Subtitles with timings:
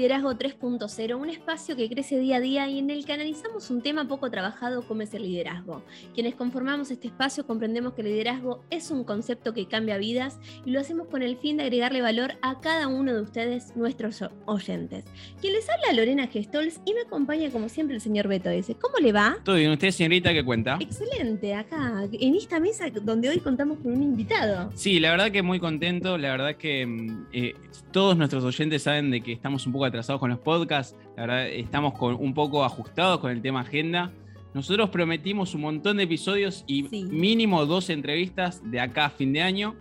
[0.00, 3.82] Liderazgo 3.0, un espacio que crece día a día y en el que analizamos un
[3.82, 5.84] tema poco trabajado como es el liderazgo.
[6.14, 10.70] Quienes conformamos este espacio comprendemos que el liderazgo es un concepto que cambia vidas y
[10.70, 15.04] lo hacemos con el fin de agregarle valor a cada uno de ustedes, nuestros oyentes.
[15.38, 18.76] Quien les habla Lorena Gestols y me acompaña como siempre el señor Beto ese.
[18.76, 19.36] ¿Cómo le va?
[19.44, 20.78] Todo bien, ¿usted señorita qué cuenta?
[20.80, 24.70] Excelente, acá en esta mesa donde hoy contamos con un invitado.
[24.74, 27.54] Sí, la verdad que muy contento, la verdad que mm, eh,
[27.92, 31.48] todos nuestros oyentes saben de que estamos un poco atrasados con los podcasts, la verdad
[31.48, 34.10] estamos con, un poco ajustados con el tema agenda.
[34.54, 39.42] Nosotros prometimos un montón de episodios y mínimo dos entrevistas de acá a fin de
[39.42, 39.76] año.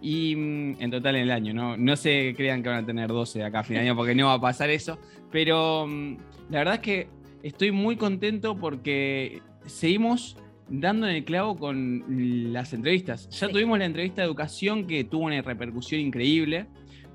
[0.00, 1.76] Y mm, en total en el año, ¿no?
[1.76, 4.14] No se crean que van a tener 12 de acá a fin de año porque
[4.14, 4.98] no va a pasar eso.
[5.32, 6.16] Pero mm,
[6.50, 7.08] la verdad es que
[7.42, 10.36] estoy muy contento porque seguimos
[10.68, 12.04] dando en el clavo con
[12.52, 13.28] las entrevistas.
[13.30, 16.66] Ya tuvimos la entrevista de educación que tuvo una repercusión increíble.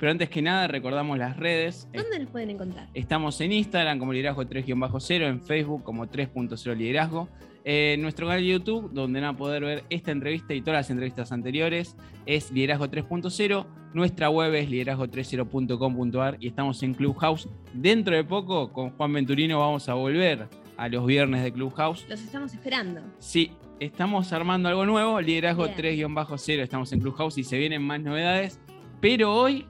[0.02, 1.88] Pero antes que nada, recordamos las redes.
[1.94, 2.88] ¿Dónde nos pueden encontrar?
[2.96, 7.30] Estamos en Instagram como Liderazgo 3-0, en Facebook como 3.0 Liderazgo.
[7.64, 10.90] En nuestro canal de YouTube, donde van a poder ver esta entrevista y todas las
[10.90, 13.68] entrevistas anteriores, es Liderazgo 3.0.
[13.94, 17.48] Nuestra web es liderazgo30.com.ar y estamos en Clubhouse.
[17.72, 22.08] Dentro de poco, con Juan Venturino, vamos a volver a los viernes de Clubhouse.
[22.10, 23.02] Los estamos esperando.
[23.20, 26.60] Sí, estamos armando algo nuevo, Liderazgo 3-0.
[26.60, 28.60] Estamos en Clubhouse y se vienen más novedades.
[29.00, 29.66] Pero hoy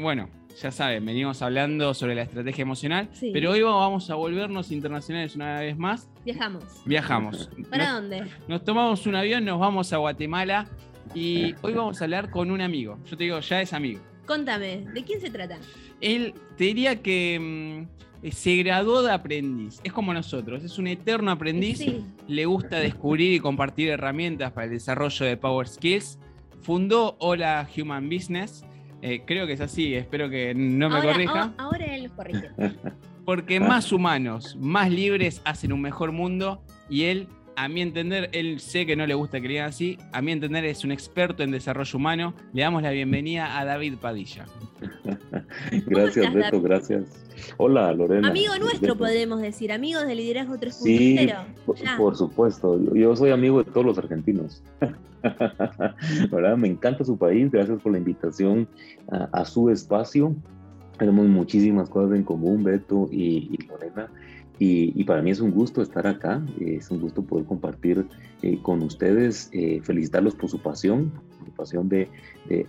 [0.00, 0.28] bueno,
[0.60, 5.60] ya saben, venimos hablando sobre la estrategia emocional, pero hoy vamos a volvernos internacionales una
[5.60, 6.08] vez más.
[6.24, 6.64] Viajamos.
[6.84, 7.50] Viajamos.
[7.70, 8.24] ¿Para dónde?
[8.48, 10.66] Nos tomamos un avión, nos vamos a Guatemala
[11.14, 12.98] y hoy vamos a hablar con un amigo.
[13.10, 14.00] Yo te digo, ya es amigo.
[14.26, 15.58] Contame, ¿de quién se trata?
[16.00, 17.86] Él te diría que
[18.22, 19.80] mm, se graduó de aprendiz.
[19.82, 21.84] Es como nosotros, es un eterno aprendiz.
[22.28, 26.18] Le gusta descubrir y compartir herramientas para el desarrollo de Power Skills.
[26.62, 28.64] Fundó Hola Human Business
[29.02, 31.52] eh, creo que es así, espero que no me corrija.
[31.58, 32.50] Ahora, él los corrige.
[33.24, 38.60] Porque más humanos, más libres hacen un mejor mundo y él, a mi entender, él
[38.60, 41.42] sé que no le gusta que le digan así, a mi entender es un experto
[41.42, 42.34] en desarrollo humano.
[42.52, 44.46] Le damos la bienvenida a David Padilla.
[45.86, 47.24] gracias, Beto, gracias.
[47.56, 48.28] Hola, Lorena.
[48.28, 50.72] Amigo nuestro, podemos decir, amigos de Liderazgo 3.0.
[50.72, 51.28] Sí,
[51.96, 52.78] por, supuesto.
[52.94, 54.62] Yo soy amigo de todos los argentinos.
[56.30, 56.56] ¿verdad?
[56.56, 58.68] Me encanta su país, gracias por la invitación
[59.10, 60.34] a, su espacio.
[60.98, 64.08] Tenemos muchísimas cosas en común, Beto y, Lorena.
[64.64, 68.06] Y, para mí es un gusto estar acá, es un gusto poder compartir
[68.42, 71.10] eh, con ustedes, eh, felicitarlos por su pasión,
[71.44, 72.08] su pasión de,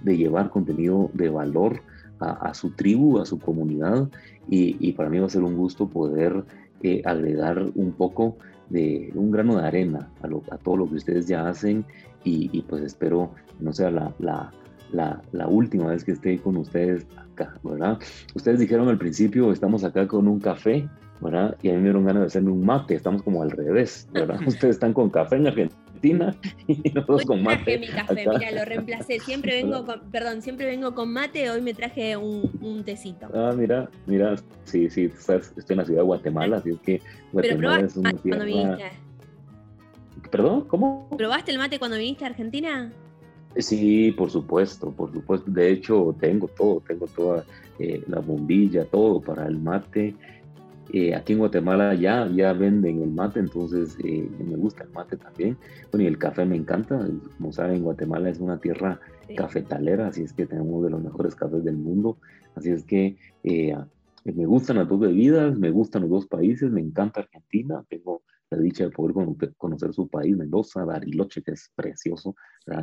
[0.04, 1.82] llevar contenido de valor
[2.20, 4.10] a, su tribu, a su comunidad.
[4.50, 6.44] Y, para mí va a ser un gusto poder
[6.82, 8.38] eh, agregar un poco
[8.72, 11.86] de un grano de arena a, a todo lo que ustedes ya hacen
[12.24, 14.52] y, pues espero no sea la, la,
[14.92, 18.00] la, la, última vez que esté con ustedes acá, ¿verdad?
[18.34, 20.90] Ustedes dijeron al principio, estamos acá con un café,
[21.24, 21.58] ¿verdad?
[21.62, 24.40] Y a mí me dieron ganas de hacerme un mate, estamos como al revés, ¿verdad?
[24.48, 26.36] ustedes están con café en Argentina
[26.68, 27.80] y nosotros con mate.
[27.80, 29.20] mi café, mira, lo reemplacé.
[29.20, 33.28] Siempre vengo con, perdón, siempre vengo con mate, hoy me traje un, un tecito.
[33.34, 34.36] Ah, mira, mira,
[34.66, 35.40] sí, sí, estoy
[35.70, 37.02] en la ciudad de Guatemala, así es que
[37.32, 38.92] Guatemala Pero es una cuando viniste.
[40.30, 40.66] ¿Perdón?
[40.68, 41.10] ¿Cómo?
[41.18, 42.92] ¿Probaste el mate cuando viniste a Argentina?
[43.58, 45.52] Sí, por supuesto, por supuesto.
[45.52, 47.46] De hecho, tengo todo, tengo toda
[47.78, 50.16] eh, la bombilla, todo para el mate.
[50.92, 55.18] Eh, aquí en Guatemala ya, ya venden el mate, entonces eh, me gusta el mate
[55.18, 55.58] también.
[55.92, 57.08] Bueno, y el café me encanta.
[57.38, 59.00] Como saben, Guatemala es una tierra
[59.36, 62.18] cafetalera, así es que tenemos de los mejores cafés del mundo.
[62.56, 67.22] Así es que me gustan las dos bebidas, me gustan los dos países, me encanta
[67.22, 67.84] Argentina.
[67.90, 68.22] Tengo
[68.56, 69.14] la dicha de poder
[69.58, 72.36] conocer su país, Mendoza, Bariloche, que es precioso,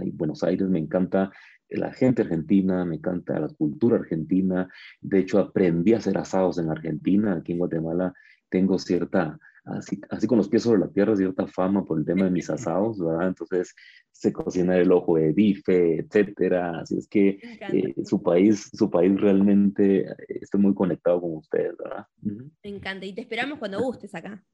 [0.02, 1.30] y Buenos Aires, me encanta
[1.70, 4.68] la gente argentina, me encanta la cultura argentina,
[5.00, 8.12] de hecho aprendí a hacer asados en Argentina, aquí en Guatemala
[8.48, 12.24] tengo cierta, así, así con los pies sobre la tierra, cierta fama por el tema
[12.24, 13.28] de mis asados, ¿verdad?
[13.28, 13.74] Entonces
[14.10, 17.38] se cocina el ojo de bife, etcétera, así es que
[17.72, 22.06] eh, su país, su país realmente, eh, estoy muy conectado con ustedes, ¿verdad?
[22.20, 24.44] Me encanta, y te esperamos cuando gustes acá.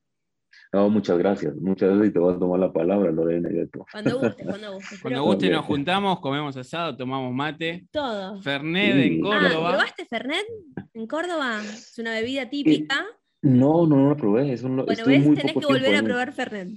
[0.73, 1.55] No, muchas gracias.
[1.57, 3.49] Muchas gracias y te voy a tomar la palabra, Lorena.
[3.93, 4.97] Cuando guste, cuando guste.
[5.01, 7.87] Cuando guste nos juntamos, comemos asado, tomamos mate.
[7.91, 8.41] Todo.
[8.43, 9.69] Fernet en Córdoba.
[9.69, 10.47] Ah, ¿Probaste Fernet
[10.95, 11.61] en Córdoba?
[11.63, 13.07] Es una bebida típica.
[13.43, 14.53] no, no, no la probé.
[14.53, 16.71] Es un, bueno, ves, tenés que volver a probar Fernet.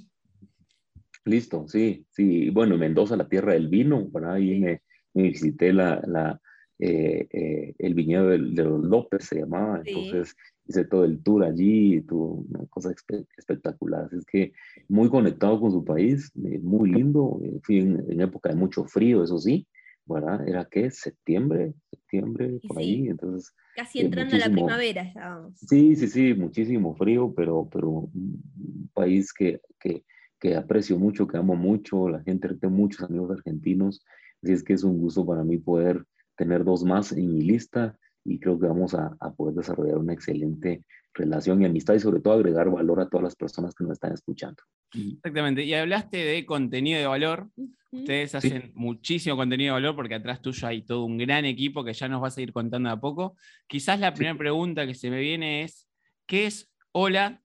[1.25, 2.49] Listo, sí, sí.
[2.49, 4.81] Bueno, Mendoza, la tierra del vino, por ahí me,
[5.13, 6.39] visité la, la,
[6.79, 10.35] el viñedo de, los López se llamaba, entonces
[10.69, 12.93] hice todo el tour allí, tuvo una cosa
[13.37, 14.07] espectacular.
[14.13, 14.53] Es que
[14.87, 17.41] muy conectado con su país, muy lindo.
[17.63, 19.67] fui en, época de mucho frío, eso sí,
[20.05, 20.47] ¿verdad?
[20.47, 23.53] Era que septiembre, septiembre, por ahí, entonces...
[23.75, 25.57] Casi entrando a la primavera estábamos.
[25.59, 30.03] Sí, sí, sí, muchísimo frío, pero, pero un país que, que,
[30.39, 34.05] que aprecio mucho, que amo mucho, la gente, tengo muchos amigos argentinos,
[34.43, 36.05] así es que es un gusto para mí poder
[36.39, 40.13] tener dos más en mi lista y creo que vamos a, a, poder desarrollar una
[40.13, 43.93] excelente relación y amistad y sobre todo agregar valor a todas las personas que nos
[43.93, 44.63] están escuchando.
[44.93, 47.49] Exactamente, y hablaste de contenido de valor.
[47.91, 51.93] Ustedes hacen muchísimo contenido de valor porque atrás tuyo hay todo un gran equipo que
[51.93, 53.35] ya nos vas a ir contando a poco.
[53.67, 55.89] Quizás la primera pregunta que se me viene es,
[56.25, 57.41] ¿qué es Hola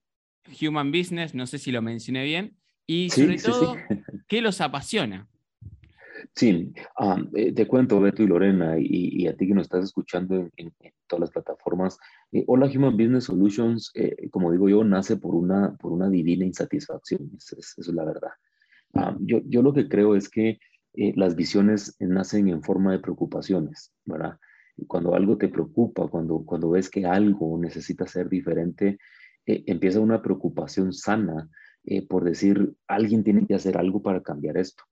[0.61, 1.35] Human Business?
[1.35, 2.57] No sé si lo mencioné bien.
[2.87, 3.77] Y sobre todo,
[4.29, 5.27] ¿qué los apasiona?
[6.37, 6.73] Sí,
[7.37, 10.75] eh, te cuento, Beto y Lorena, y, a ti que nos estás escuchando en,
[11.07, 11.97] todas las plataformas.
[12.33, 16.45] Eh, Hola Human Business Solutions, eh, como digo yo, nace por una, por una divina
[16.45, 18.31] insatisfacción, eso es, la verdad.
[19.21, 20.59] yo, yo lo que creo es que
[20.95, 24.39] las visiones nacen en forma de preocupaciones, ¿verdad?
[24.89, 28.99] Cuando algo te preocupa, cuando, cuando ves que algo necesita ser diferente,
[29.47, 31.49] empieza una preocupación sana
[32.09, 34.85] por decir, alguien tiene que hacer algo para cambiar esto.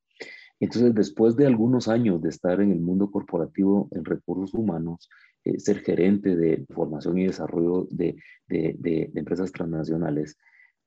[0.63, 5.11] Entonces, después de algunos años de estar en el mundo corporativo en recursos humanos,
[5.43, 8.15] eh, ser gerente de formación y desarrollo de,
[8.49, 10.39] empresas transnacionales,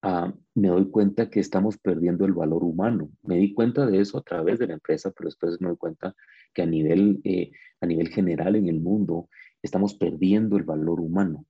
[0.01, 3.10] ah, me doy cuenta que estamos perdiendo el valor humano.
[3.22, 6.16] Me di cuenta de eso a través de la empresa, pero después me doy cuenta
[6.54, 7.51] que a nivel, eh,
[7.81, 9.28] a nivel general en el mundo
[9.62, 11.45] estamos perdiendo el valor humano.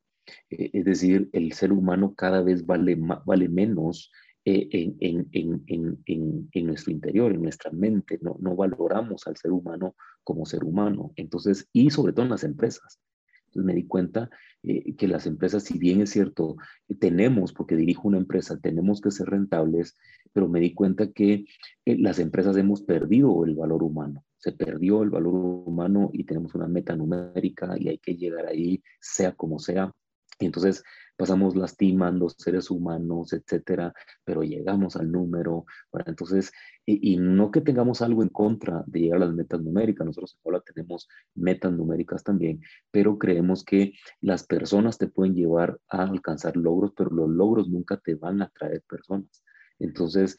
[0.49, 4.11] Eh, es decir, el ser humano cada vez vale, vale menos
[4.45, 6.03] en, en, en,
[6.51, 8.19] en, nuestro interior, en nuestra mente.
[8.21, 11.11] No, no valoramos al ser humano como ser humano.
[11.15, 12.99] Entonces, y sobre todo en las empresas.
[13.47, 14.29] Entonces me di cuenta
[14.63, 16.57] eh, que las empresas, si bien es cierto,
[16.99, 19.95] tenemos, porque dirijo una empresa, tenemos que ser rentables,
[20.33, 21.45] pero me di cuenta que
[21.85, 24.23] eh, las empresas hemos perdido el valor humano.
[24.37, 28.83] Se perdió el valor humano y tenemos una meta numérica y hay que llegar ahí,
[28.99, 29.91] sea como sea.
[30.39, 30.83] entonces
[31.15, 35.65] pasamos lastimando seres humanos, etcétera, pero llegamos al número,
[36.05, 36.51] entonces,
[36.85, 40.41] y, no que tengamos algo en contra de llegar a las metas numéricas, nosotros en
[40.43, 46.55] Hola tenemos metas numéricas también, pero creemos que las personas te pueden llevar a alcanzar
[46.57, 49.43] logros, pero los logros nunca te van a traer personas.
[49.79, 50.37] Entonces,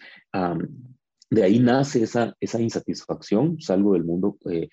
[1.31, 4.69] de ahí nace esa, esa insatisfacción, salgo del mundo eh,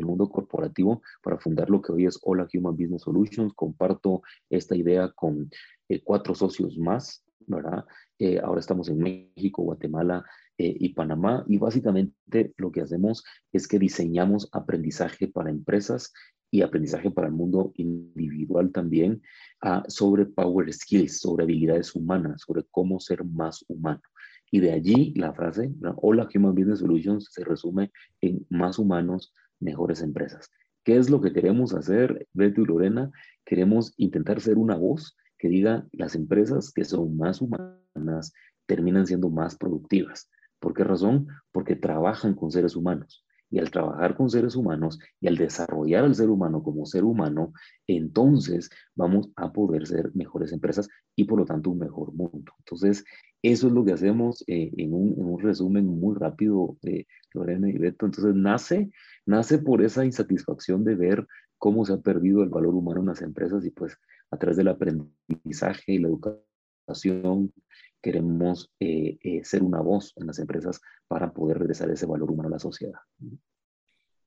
[0.00, 3.52] el mundo corporativo para fundar lo que hoy es Hola Human Business Solutions.
[3.54, 5.50] Comparto esta idea con
[5.88, 7.84] eh, cuatro socios más, ¿verdad?
[8.18, 10.24] Eh, ahora estamos en México, Guatemala
[10.58, 16.12] eh, y Panamá y básicamente lo que hacemos es que diseñamos aprendizaje para empresas
[16.50, 19.22] y aprendizaje para el mundo individual también
[19.62, 24.02] ah, sobre power skills, sobre habilidades humanas, sobre cómo ser más humano.
[24.50, 30.02] Y de allí la frase, Hola Human Business Solutions, se resume en más humanos, mejores
[30.02, 30.50] empresas.
[30.84, 33.10] ¿Qué es lo que queremos hacer, Beto y Lorena?
[33.44, 38.32] Queremos intentar ser una voz que diga las empresas que son más humanas
[38.66, 40.30] terminan siendo más productivas.
[40.58, 41.28] ¿Por qué razón?
[41.52, 43.24] Porque trabajan con seres humanos.
[43.50, 47.52] Y al trabajar con seres humanos y al desarrollar al ser humano como ser humano,
[47.86, 52.52] entonces vamos a poder ser mejores empresas y por lo tanto un mejor mundo.
[52.60, 53.04] Entonces,
[53.42, 58.06] eso es lo que hacemos eh, en, un, resumen muy rápido de Lorena y Beto.
[58.06, 58.90] Entonces, nace,
[59.26, 61.26] nace por esa insatisfacción de ver
[61.58, 63.96] cómo se ha perdido el valor humano en las empresas y pues
[64.30, 67.52] a través del aprendizaje y la educación
[68.00, 72.48] queremos eh, eh, ser una voz en las empresas para poder regresar ese valor humano
[72.48, 73.00] a la sociedad.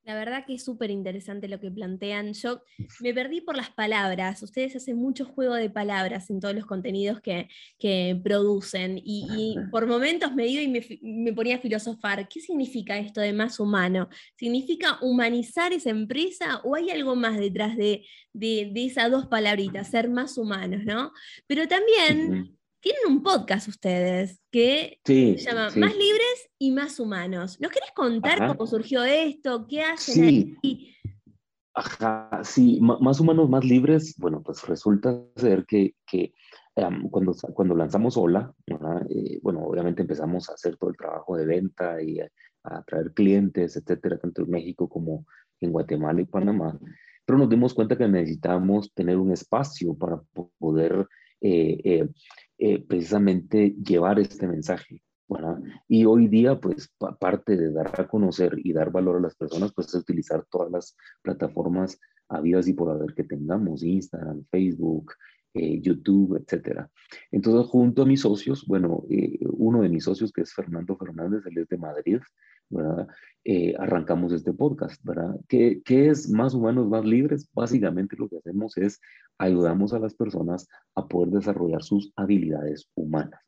[0.06, 2.34] La verdad que es súper interesante lo que plantean.
[2.34, 2.62] Yo
[3.00, 4.44] me perdí por las palabras.
[4.44, 7.48] Ustedes hacen mucho juego de palabras en todos los contenidos que,
[8.22, 9.00] producen.
[9.02, 12.28] Y, por momentos me dio y me, ponía a filosofar.
[12.28, 14.10] ¿Qué significa esto de más humano?
[14.36, 18.04] ¿Significa humanizar esa empresa o hay algo más detrás de,
[18.34, 21.14] de esas dos palabritas, ser más humanos, ¿no?
[21.48, 27.58] Pero también tienen un podcast ustedes que se llama Más Libres y Más Humanos.
[27.62, 29.66] ¿Nos querés contar cómo surgió esto?
[29.70, 30.24] ¿Qué hacen
[30.62, 30.94] ahí?
[31.74, 36.34] Ajá, sí, Más Humanos, Más Libres, bueno, pues resulta ser que, que
[37.10, 38.54] cuando, cuando lanzamos Hola,
[39.10, 42.30] eh, bueno, obviamente empezamos a hacer todo el trabajo de venta y a,
[42.86, 45.26] traer clientes, etcétera, tanto en México como
[45.62, 46.78] en Guatemala y Panamá,
[47.26, 50.22] pero nos dimos cuenta que necesitábamos tener un espacio para
[50.60, 51.08] poder
[51.46, 52.10] eh, eh,
[52.58, 55.02] eh, precisamente llevar este mensaje.
[55.88, 59.72] Y hoy día, pues, parte de dar a conocer y dar valor a las personas,
[59.74, 65.14] pues, es utilizar todas las plataformas habidas y por haber que tengamos, Instagram, Facebook,
[65.54, 66.90] eh, YouTube, etcétera.
[67.32, 71.46] Entonces, junto a mis socios, bueno, eh, uno de mis socios, que es Fernando Fernández,
[71.46, 72.20] él es de Madrid,
[72.74, 73.08] ¿verdad?
[73.44, 75.36] Eh, arrancamos este podcast, ¿verdad?
[75.48, 77.50] ¿Qué, ¿Qué, es Más Humanos, Más Libres?
[77.54, 79.00] Básicamente lo que hacemos es
[79.38, 83.40] ayudamos a las personas a poder desarrollar sus habilidades humanas.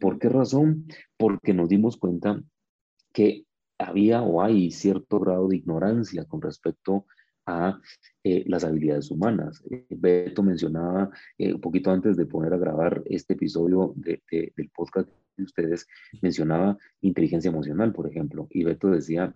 [0.00, 0.86] ¿Por qué razón?
[1.16, 2.42] Porque nos dimos cuenta
[3.12, 3.44] que
[3.78, 7.06] había o hay cierto grado de ignorancia con respecto
[7.46, 7.80] a
[8.22, 9.62] eh, las habilidades humanas.
[9.70, 15.08] Eh, Beto mencionaba eh, un poquito antes de poner a grabar este episodio del podcast
[15.40, 15.86] de ustedes,
[16.22, 19.34] mencionaba inteligencia emocional, por ejemplo, y Beto decía,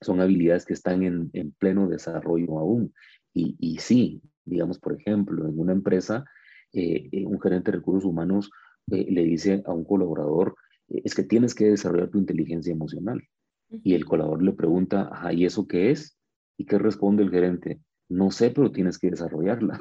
[0.00, 2.94] son habilidades que están en, pleno desarrollo aún.
[3.34, 6.24] Y, y, sí, digamos, por ejemplo, en una empresa,
[6.72, 8.50] un gerente de recursos humanos
[8.86, 10.54] le dice a un colaborador,
[10.88, 13.22] es que tienes que desarrollar tu inteligencia emocional.
[13.70, 16.16] Y el colaborador le pregunta, ¿y eso qué es?
[16.56, 17.80] ¿Y qué responde el gerente?
[18.08, 19.78] No sé, pero tienes que desarrollarla.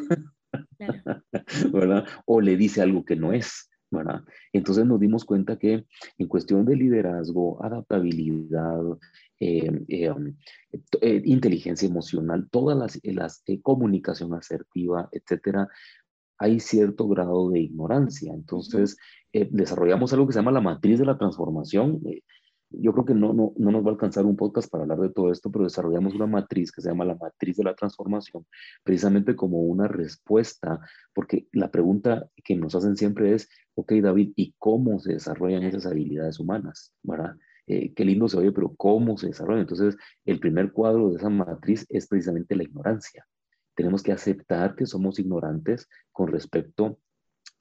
[1.74, 2.06] ¿verdad?
[2.26, 3.70] O le dice algo que no es.
[3.90, 4.24] ¿Verdad?
[4.54, 5.86] Entonces nos dimos cuenta que
[6.18, 8.82] en cuestión de liderazgo, adaptabilidad,
[9.40, 10.36] eh, eh, um,
[11.02, 15.68] eh, inteligencia emocional, todas las, las comunicación asertiva, etcétera,
[16.40, 18.34] hay cierto grado de ignorancia.
[18.34, 18.98] Entonces,
[19.34, 22.02] desarrollamos algo que se llama la matriz de la transformación
[22.70, 25.10] yo creo que no, no, no, nos va a alcanzar un podcast para hablar de
[25.10, 28.46] todo esto, pero desarrollamos una matriz que se llama la matriz de la transformación,
[28.84, 30.80] precisamente como una respuesta,
[31.14, 35.86] porque la pregunta que nos hacen siempre es, ok David, ¿y cómo se desarrollan esas
[35.86, 36.94] habilidades humanas?
[37.04, 37.36] ¿verdad?
[37.68, 39.62] Eh, qué lindo se oye, pero ¿cómo se desarrollan?
[39.62, 43.26] Entonces, el primer cuadro de esa matriz es precisamente la ignorancia.
[43.76, 47.00] Tenemos que aceptar que somos ignorantes con respecto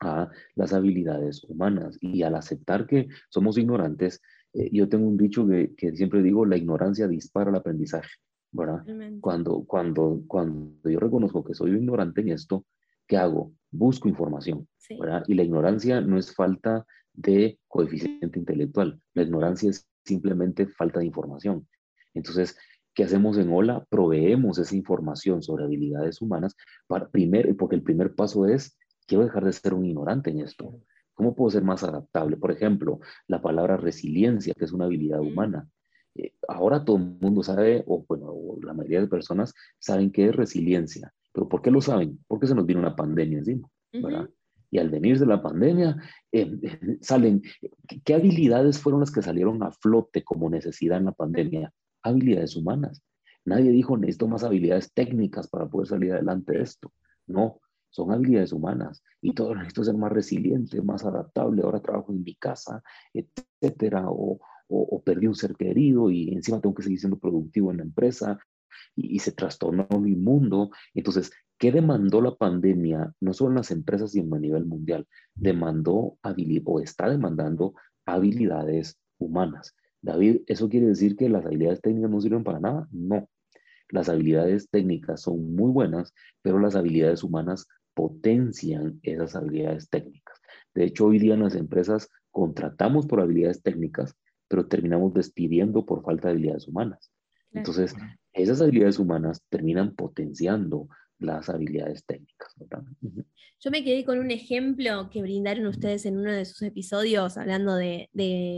[0.01, 4.23] a las habilidades humanas y al aceptar que somos ignorantes,
[4.57, 8.09] eh, yo tengo un dicho que, que, siempre digo, la ignorancia dispara el aprendizaje,
[8.53, 8.85] ¿verdad?
[9.21, 12.65] Cuando, cuando, cuando yo reconozco que soy ignorante en esto,
[13.07, 13.53] ¿qué hago?
[13.71, 14.67] Busco información,
[14.99, 15.25] ¿verdad?
[15.27, 21.07] Y la ignorancia no es falta de coeficiente intelectual, la ignorancia es simplemente falta de
[21.07, 21.69] información.
[22.15, 22.57] Entonces,
[22.95, 23.85] ¿qué hacemos en Hola?
[23.91, 29.45] Proveemos esa información sobre habilidades humanas, para primer, porque el primer paso es, quiero dejar
[29.45, 30.81] de ser un ignorante en esto.
[31.17, 32.37] ¿Cómo puedo ser más adaptable?
[32.37, 35.67] Por ejemplo, la palabra resiliencia, que es una habilidad humana.
[36.15, 40.37] Eh, ahora todo el mundo sabe, o bueno, la mayoría de personas saben qué es
[40.37, 41.13] resiliencia.
[41.33, 42.19] ¿Pero por qué lo saben?
[42.29, 44.29] Porque se nos viene una pandemia encima, ¿verdad?
[44.71, 45.97] Y al venir de la pandemia,
[46.33, 46.61] em,
[47.01, 47.43] salen,
[48.05, 51.73] ¿qué habilidades fueron las que salieron a flote como necesidad en la pandemia?
[52.03, 53.03] Habilidades humanas.
[53.47, 56.93] Nadie dijo, necesito más habilidades técnicas para poder salir adelante de esto.
[57.27, 62.23] No, son habilidades humanas y todo necesito ser más resiliente, más adaptable, ahora trabajo en
[62.23, 64.39] mi casa, etcétera, o,
[64.69, 68.39] o, perdí un ser querido y encima tengo que seguir siendo productivo en la empresa
[68.95, 70.71] y, se trastornó mi mundo.
[70.95, 73.13] Entonces, ¿qué demandó la pandemia?
[73.21, 75.07] No solo en las empresas, sino a nivel mundial.
[75.35, 76.19] Demandó
[76.65, 77.75] o está demandando
[78.05, 79.75] habilidades humanas.
[80.03, 82.89] David, ¿eso quiere decir que las habilidades técnicas no sirven para nada?
[82.91, 83.29] No.
[83.89, 86.13] Las habilidades técnicas son muy buenas,
[86.43, 90.39] pero las habilidades humanas potencian esas habilidades técnicas.
[90.75, 94.15] De hecho, hoy día en las empresas contratamos por habilidades técnicas,
[94.49, 97.11] pero terminamos despidiendo por falta de habilidades humanas.
[97.53, 97.95] Entonces,
[98.35, 100.89] esas habilidades humanas terminan potenciando
[101.19, 102.55] las habilidades técnicas.
[103.61, 107.77] Yo me quedé con un ejemplo que brindaron ustedes en uno de sus episodios hablando
[107.77, 108.11] de,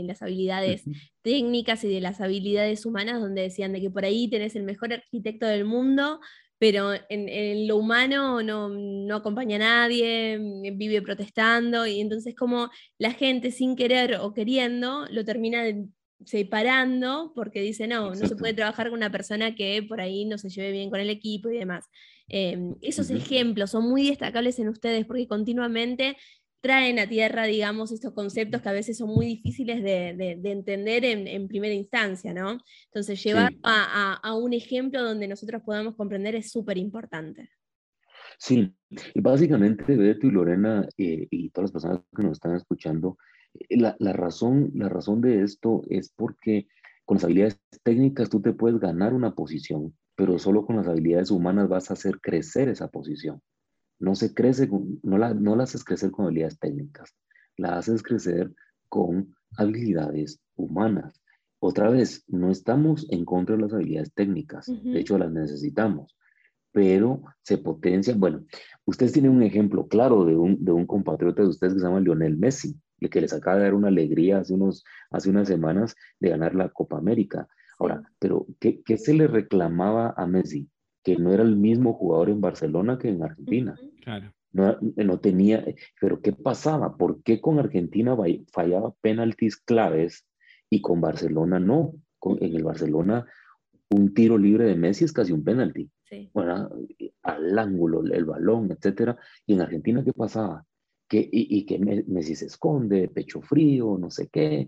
[0.05, 0.83] las habilidades
[1.21, 4.91] técnicas y de las habilidades humanas, donde decían de que por ahí tenés el mejor
[4.91, 6.19] arquitecto del mundo,
[6.59, 13.13] pero en, lo humano no, acompaña a nadie, mm, vive protestando, y entonces como la
[13.13, 15.63] gente sin querer o queriendo lo termina
[16.25, 20.37] separando porque dice, no, no se puede trabajar con una persona que por ahí no
[20.37, 21.85] se lleve bien con el equipo y demás.
[22.27, 26.17] Em, esos ejemplos son muy destacables en ustedes porque continuamente
[26.61, 31.47] traen a tierra, digamos, estos conceptos que a veces son muy difíciles de, entender en,
[31.47, 32.57] primera instancia, ¿no?
[32.85, 37.49] Entonces, llevar a, un ejemplo donde nosotros podamos comprender es súper importante.
[38.37, 38.73] Sí,
[39.13, 43.17] y básicamente Beto y Lorena eh, y todas las personas que nos están escuchando,
[43.53, 46.67] eh, la, razón, la razón de esto es porque
[47.05, 51.31] con las habilidades técnicas tú te puedes ganar una posición, pero solo con las habilidades
[51.31, 53.41] humanas vas a hacer crecer esa posición.
[53.99, 54.69] No se crece,
[55.03, 57.15] no la, no la haces crecer con habilidades técnicas,
[57.57, 58.53] la haces crecer
[58.87, 61.21] con habilidades humanas.
[61.59, 66.15] Otra vez, no estamos en contra de las habilidades técnicas, de hecho las necesitamos,
[66.71, 68.19] pero se potencian.
[68.19, 68.45] Bueno,
[68.85, 71.99] ustedes tienen un ejemplo claro de un, de un compatriota de ustedes que se llama
[71.99, 76.29] Lionel Messi, que les acaba de dar una alegría hace, unos, hace unas semanas de
[76.29, 77.47] ganar la Copa América.
[77.77, 80.69] Ahora, pero ¿qué, ¿qué, se le reclamaba a Messi?
[81.15, 83.79] Que no era el mismo jugador en Barcelona que en Argentina.
[84.03, 84.31] Claro.
[84.51, 85.63] No, no tenía,
[86.01, 86.97] pero ¿qué pasaba?
[86.97, 88.17] ¿Por qué con Argentina
[88.51, 90.25] fallaba penaltis claves
[90.69, 91.93] y con Barcelona no?
[92.17, 93.25] Con, en el Barcelona
[93.89, 95.89] un tiro libre de Messi es casi un penalti.
[96.33, 96.69] Bueno,
[97.23, 99.17] al ángulo, el balón, etcétera.
[99.45, 100.65] Y en Argentina, ¿qué pasaba?
[101.07, 104.67] Que, y, que Messi se esconde, pecho frío, no sé qué.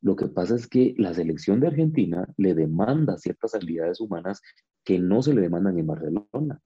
[0.00, 4.42] Lo que pasa es que la selección de Argentina le demanda ciertas habilidades humanas
[4.84, 6.60] que no se le demandan en Barcelona.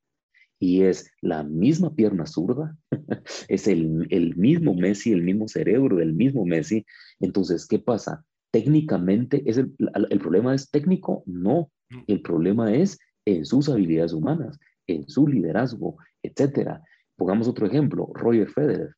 [0.59, 2.77] Y es la misma pierna zurda,
[3.49, 6.87] es el, el mismo Messi, el mismo cerebro del mismo Messi.
[7.21, 8.25] Entonces, ¿qué pasa?
[8.51, 9.75] Técnicamente, es el,
[10.11, 11.71] el problema es técnico, no.
[12.07, 16.83] El problema es en sus habilidades humanas, en su liderazgo, etcétera.
[17.17, 18.95] Pongamos otro ejemplo, Roger Federer.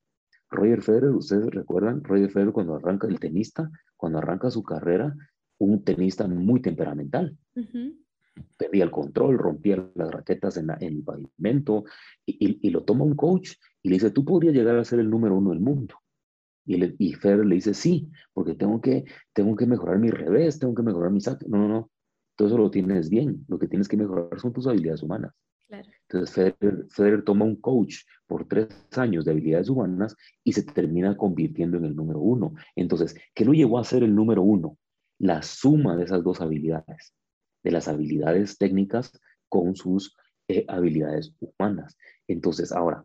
[0.50, 5.14] Roger Federer, ustedes recuerdan, Roger Federer cuando arranca el tenista, cuando arranca su carrera,
[5.58, 7.36] un tenista muy temperamental.
[8.56, 11.84] Perdía el control, rompía las raquetas en, el pavimento
[12.24, 13.52] y, lo toma un coach
[13.82, 15.94] y le dice, tú podrías llegar a ser el número uno del mundo.
[16.64, 20.74] Y, y Federer le dice, sí, porque tengo que, tengo que mejorar mi revés, tengo
[20.74, 21.46] que mejorar mi saque.
[21.48, 21.90] No, no, no,
[22.36, 23.44] todo eso lo tienes bien.
[23.48, 25.32] Lo que tienes que mejorar son tus habilidades humanas.
[25.68, 26.54] Entonces,
[26.90, 31.86] Federer, toma un coach por tres años de habilidades humanas y se termina convirtiendo en
[31.86, 32.54] el número uno.
[32.76, 34.78] Entonces, ¿qué lo llevó a ser el número uno?
[35.18, 37.14] La suma de esas dos habilidades,
[37.66, 39.10] de las habilidades técnicas
[39.48, 41.98] con sus eh, habilidades humanas.
[42.28, 43.04] Entonces, ahora,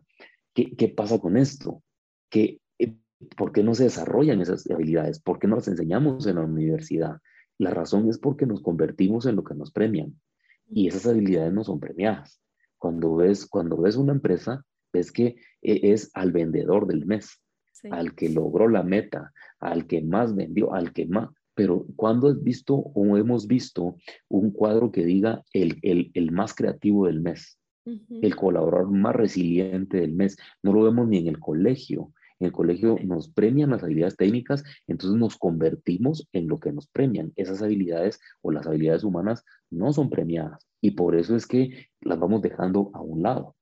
[0.54, 1.82] ¿qué, qué pasa con esto?
[2.30, 2.94] ¿Qué, eh,
[3.36, 5.18] ¿Por qué no se desarrollan esas habilidades?
[5.18, 7.18] ¿Por qué no las enseñamos en la universidad?
[7.58, 10.14] La razón es porque nos convertimos en lo que nos premian
[10.70, 12.40] y esas habilidades no son premiadas.
[12.78, 17.42] Cuando ves, cuando ves una empresa, ves que e, es al vendedor del mes,
[17.90, 21.30] al que logró la meta, al que más vendió, al que más.
[21.54, 23.96] Pero cuando has visto o hemos visto
[24.28, 30.00] un cuadro que diga el, el, el más creativo del mes, el colaborador más resiliente
[30.00, 33.84] del mes, no lo vemos ni en el colegio, en el colegio nos premian las
[33.84, 37.32] habilidades técnicas, entonces nos convertimos en lo que nos premian.
[37.36, 42.18] Esas habilidades o las habilidades humanas no son premiadas y por eso es que las
[42.18, 43.54] vamos dejando a un lado.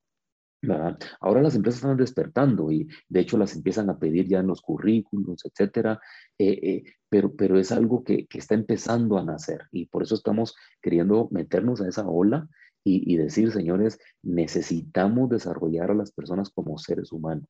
[1.21, 4.61] Ahora las empresas están despertando y de hecho las empiezan a pedir ya en los
[4.61, 6.01] currículos, etcétera,
[6.39, 10.15] eh, eh, pero, pero es algo que, que, está empezando a nacer y por eso
[10.15, 12.47] estamos queriendo meternos a esa ola
[12.85, 17.49] y, y decir, señores, necesitamos desarrollar a las personas como seres humanos.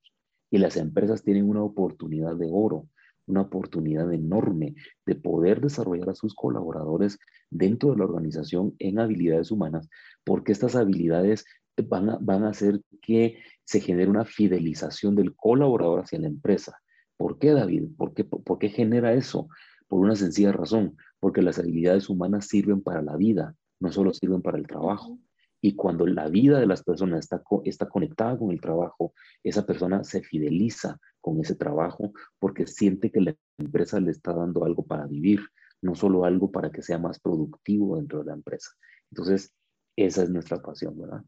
[0.51, 2.89] Y las empresas tienen una oportunidad de oro,
[3.27, 4.75] una oportunidad enorme
[5.07, 7.19] de poder desarrollar a sus colaboradores
[7.51, 9.89] dentro de la organización en habilidades humanas,
[10.25, 11.45] porque estas habilidades
[11.77, 16.79] van a, van a hacer que se genere una fidelización del colaborador hacia la empresa.
[17.17, 17.85] ¿Por qué, David?
[17.97, 19.49] ¿Por qué, por qué genera eso?
[19.89, 24.43] Por una sencilla razón, porque las habilidades humanas sirven para la vida, no solo sirven
[24.43, 25.19] para el trabajo.
[25.61, 30.03] Y cuando la vida de las personas está, está conectada con el trabajo, esa persona
[30.05, 35.07] se fideliza con ese trabajo porque siente que la empresa le está dando algo para
[35.07, 35.41] vivir,
[35.83, 38.71] no solo algo para que sea más productivo dentro de la empresa.
[39.11, 39.53] Entonces,
[39.97, 41.23] esa es nuestra pasión, ¿verdad?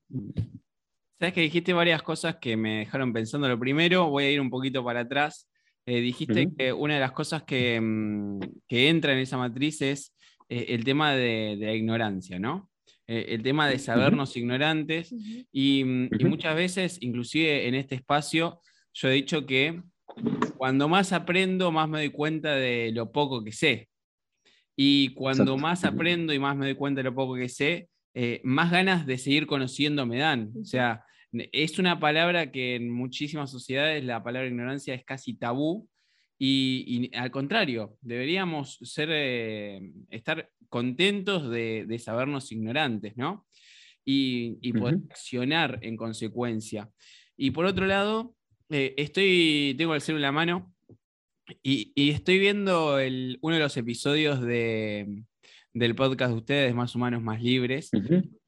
[1.19, 3.49] Sabes que dijiste varias cosas que me dejaron pensando.
[3.49, 5.49] Lo primero, voy a ir un poquito para atrás.
[5.87, 10.15] Eh, dijiste que una de las cosas que, mm, que, entra en esa matriz es
[10.49, 12.71] eh, el tema de, de, la ignorancia, ¿no?
[13.09, 15.13] Eh, el tema de sabernos ignorantes
[15.53, 18.61] y, muchas veces, inclusive en este espacio,
[18.95, 19.83] yo he dicho que
[20.57, 23.89] cuando más aprendo, más me doy cuenta de lo poco que sé.
[24.77, 28.41] Y cuando más aprendo y más me doy cuenta de lo poco que sé, eh,
[28.45, 30.53] más ganas de seguir conociendo me dan.
[30.61, 35.89] O sea, es una palabra que en muchísimas sociedades la palabra ignorancia es casi tabú
[36.39, 43.47] y, al contrario, deberíamos ser, eh, estar contentos de, sabernos ignorantes, ¿no?
[44.05, 46.91] Y, poder accionar en consecuencia.
[47.37, 48.35] Y por otro lado,
[48.71, 50.75] eh, estoy, tengo el celular en la mano
[51.63, 55.23] y, estoy viendo uno de los episodios de,
[55.75, 57.91] del podcast de ustedes, Más Humanos, Más Libres.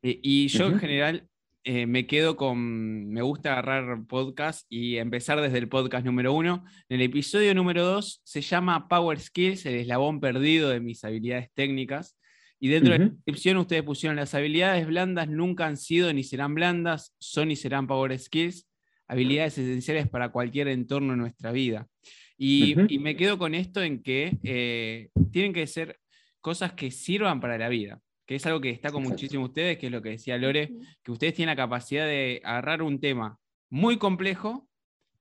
[0.03, 1.29] Eh, y yo en general
[1.65, 6.65] eh, me quedo con, me gusta agarrar podcast y empezar desde el podcast número uno.
[6.91, 11.49] En el episodio número dos se llama Power Skills, el eslabón perdido de mis habilidades
[11.55, 12.19] técnicas.
[12.61, 16.55] Y dentro de la descripción ustedes pusieron las habilidades blandas nunca han sido ni serán
[16.55, 18.69] blandas, son y serán Power Skills,
[19.09, 21.89] habilidades esenciales para cualquier entorno en nuestra vida.
[22.37, 25.99] Y, me quedo con esto en que eh, tienen que ser
[26.45, 29.93] cosas que sirvan para la vida que es algo que destaco muchísimo ustedes, que es
[29.93, 33.39] lo que decía Lore, que ustedes tienen la capacidad de agarrar un tema
[33.71, 34.67] muy complejo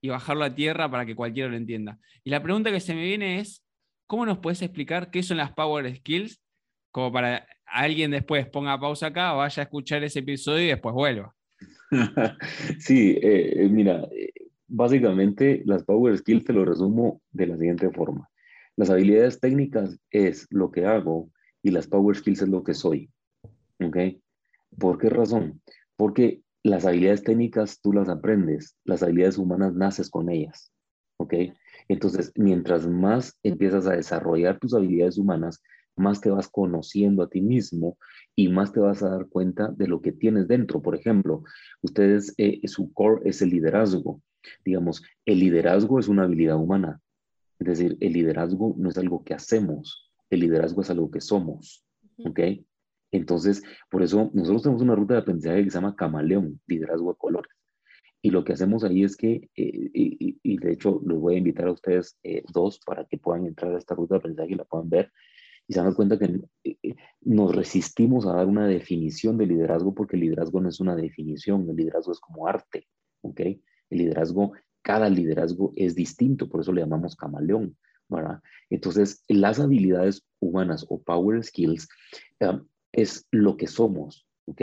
[0.02, 2.00] y bajarlo a tierra para que cualquiera lo entienda.
[2.24, 3.66] Y la pregunta que se me viene es,
[4.08, 6.42] ¿cómo nos puedes explicar qué son las Power Skills?
[6.92, 11.34] Como para alguien después ponga pausa acá, vaya a escuchar ese episodio y después vuelva.
[12.80, 14.08] sí, eh, mira,
[14.68, 18.30] básicamente las Power Skills te lo resumo de la siguiente forma.
[18.76, 21.30] Las habilidades técnicas es lo que hago
[21.62, 23.12] y las Power Skills es lo que soy.
[23.80, 23.98] ¿Ok?
[24.78, 25.62] ¿Por qué razón?
[25.96, 30.72] Porque las habilidades técnicas tú las aprendes, las habilidades humanas naces con ellas.
[31.18, 31.36] ¿Ok?
[31.88, 35.62] Entonces, mientras más empiezas a desarrollar tus habilidades humanas,
[35.96, 37.98] más te vas conociendo a ti mismo
[38.36, 40.82] y más te vas a dar cuenta de lo que tienes dentro.
[40.82, 41.44] Por ejemplo,
[41.82, 44.22] ustedes, eh, su core es el liderazgo.
[44.66, 47.00] Digamos, el liderazgo es una habilidad humana.
[47.72, 51.86] Es decir, el liderazgo no es algo que hacemos, el liderazgo es algo que somos.
[52.26, 52.40] ¿Ok?
[53.12, 57.18] Entonces, por eso nosotros tenemos una ruta de aprendizaje que se llama Camaleón, liderazgo de
[57.18, 57.52] colores.
[58.22, 61.68] Y lo que hacemos ahí es que, eh, y, de hecho los voy a invitar
[61.68, 64.64] a ustedes eh, dos para que puedan entrar a esta ruta de aprendizaje y la
[64.64, 65.12] puedan ver
[65.68, 70.16] y se dan cuenta que eh, nos resistimos a dar una definición de liderazgo porque
[70.16, 72.88] el liderazgo no es una definición, el liderazgo es como arte,
[73.22, 73.40] ¿ok?
[73.42, 77.76] El liderazgo, cada liderazgo es distinto, por eso le llamamos camaleón,
[78.10, 78.42] ¿verdad?
[78.70, 81.88] Entonces, las habilidades humanas o power skills
[82.92, 84.62] es lo que somos, ¿ok?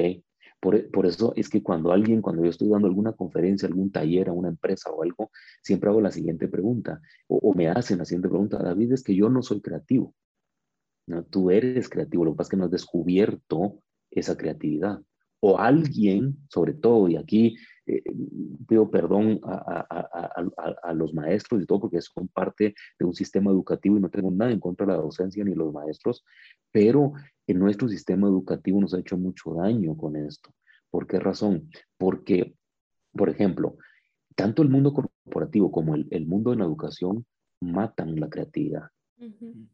[0.60, 4.32] Por, eso es que cuando alguien, cuando yo estoy dando alguna conferencia, algún taller a
[4.32, 5.30] una empresa o algo,
[5.62, 9.30] siempre hago la siguiente pregunta, o, me hacen la siguiente pregunta, David, es que yo
[9.30, 10.14] no soy creativo.
[11.06, 11.24] ¿no?
[11.24, 13.80] Tú eres creativo, lo que pasa es que no has descubierto
[14.10, 15.00] esa creatividad.
[15.40, 18.02] O alguien, sobre todo, y aquí eh,
[18.68, 24.00] pido perdón a, los maestros y todo, porque son parte de un sistema educativo y
[24.00, 26.24] no tengo nada en contra de la docencia ni los maestros,
[26.70, 27.12] pero
[27.46, 30.50] en nuestro sistema educativo nos ha hecho mucho daño con esto.
[30.90, 31.70] ¿Por qué razón?
[31.96, 32.54] Porque,
[33.12, 33.76] por ejemplo,
[34.36, 37.24] tanto el mundo corporativo como el, el mundo en la educación
[37.60, 38.90] matan la creatividad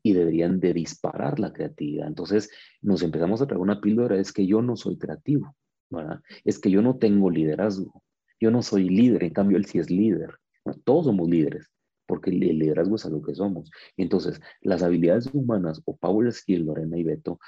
[0.02, 2.06] y deberían de disparar la creatividad.
[2.06, 2.50] Entonces
[2.82, 5.54] nos empezamos a traer una píldora, es que yo no soy creativo,
[5.90, 6.20] ¿verdad?
[6.44, 8.02] Es que yo no tengo liderazgo,
[8.40, 10.34] yo no soy líder, en cambio él sí es líder.
[10.84, 11.70] Todos somos líderes,
[12.06, 13.70] porque el liderazgo es algo que somos.
[13.96, 17.38] Entonces, las habilidades humanas o power skill, Lorena y Beto,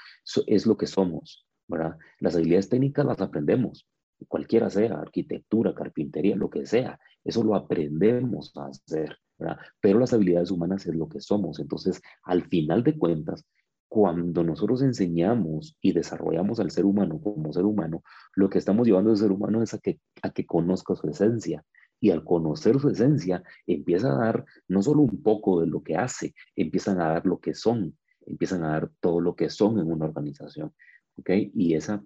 [0.47, 1.97] es lo que somos, ¿verdad?
[2.19, 3.87] Las habilidades técnicas las aprendemos,
[4.27, 9.57] cualquiera sea, arquitectura, carpintería, lo que sea, eso lo aprendemos a hacer, ¿verdad?
[9.81, 11.59] Pero las habilidades humanas es lo que somos.
[11.59, 13.45] Entonces, al final de cuentas,
[13.87, 18.03] cuando nosotros enseñamos y desarrollamos al ser humano como ser humano,
[18.35, 21.65] lo que estamos llevando al ser humano es a que, a que conozca su esencia,
[21.99, 25.95] y al conocer su esencia empieza a dar no solo un poco de lo que
[25.95, 29.91] hace, empiezan a dar lo que son, empiezan a dar todo lo que son en
[29.91, 30.73] una organización.
[31.17, 31.29] ¿Ok?
[31.53, 32.03] Y esa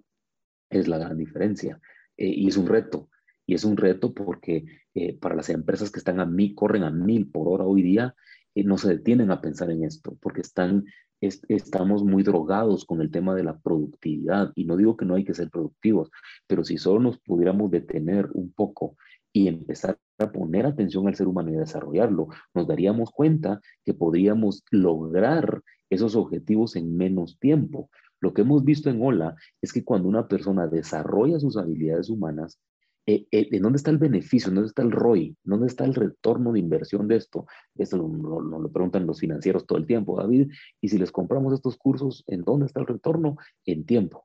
[0.70, 1.80] es la gran diferencia.
[2.16, 3.08] Eh, y es un reto.
[3.46, 6.90] Y es un reto porque eh, para las empresas que están a mil, corren a
[6.90, 8.14] mil por hora hoy día,
[8.54, 10.84] eh, no se detienen a pensar en esto, porque están,
[11.20, 14.52] estamos muy drogados con el tema de la productividad.
[14.54, 16.10] Y no digo que no hay que ser productivos,
[16.46, 18.96] pero si solo nos pudiéramos detener un poco
[19.32, 24.64] y empezar a poner atención al ser humano y desarrollarlo, nos daríamos cuenta que podríamos
[24.70, 27.90] lograr esos objetivos en menos tiempo.
[28.24, 32.58] Lo que hemos visto en Ola es que cuando una persona desarrolla sus habilidades humanas,
[33.04, 34.50] eh, eh, ¿en dónde está el beneficio?
[34.50, 35.36] ¿Dónde está el ROI?
[35.44, 37.44] ¿Dónde está el retorno de inversión de esto?
[37.74, 40.50] Esto nos lo, preguntan los financieros todo el tiempo, David.
[40.80, 43.36] Y si les compramos estos cursos, ¿en dónde está el retorno?
[43.66, 44.24] En tiempo.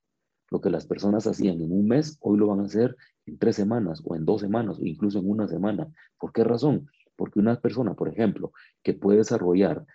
[0.49, 3.57] Lo que las personas hacían en un mes, hoy lo van a hacer en tres
[3.57, 5.89] semanas o en dos semanas o incluso en una semana.
[6.17, 6.89] ¿Por qué razón?
[7.17, 9.85] Porque una persona, por ejemplo, que puede desarrollar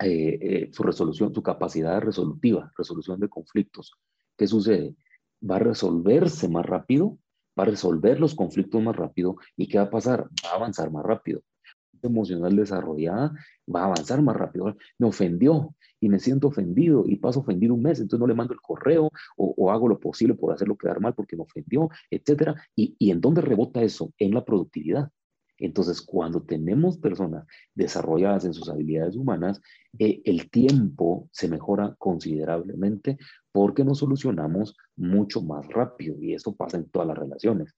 [0.00, 3.92] eh, eh, su resolución, su capacidad resolutiva, resolución de conflictos,
[4.36, 4.94] ¿qué sucede?
[5.48, 7.18] Va a resolverse más rápido,
[7.58, 10.28] va a resolver los conflictos más rápido y ¿qué va a pasar?
[10.44, 11.42] Va a avanzar más rápido
[12.02, 13.32] emocional desarrollada
[13.72, 14.76] va a avanzar más rápido.
[14.98, 18.54] Me ofendió y me siento ofendido y paso ofendido un mes, entonces no le mando
[18.54, 22.56] el correo o, hago lo posible por hacerlo quedar mal porque me ofendió, etcétera.
[22.74, 24.12] ¿Y, y en dónde rebota eso?
[24.18, 25.10] En la productividad.
[25.64, 29.60] Entonces, cuando tenemos personas desarrolladas en sus habilidades humanas,
[29.96, 33.16] eh, el tiempo se mejora considerablemente
[33.52, 37.76] porque nos solucionamos mucho más rápido y eso pasa en todas las relaciones.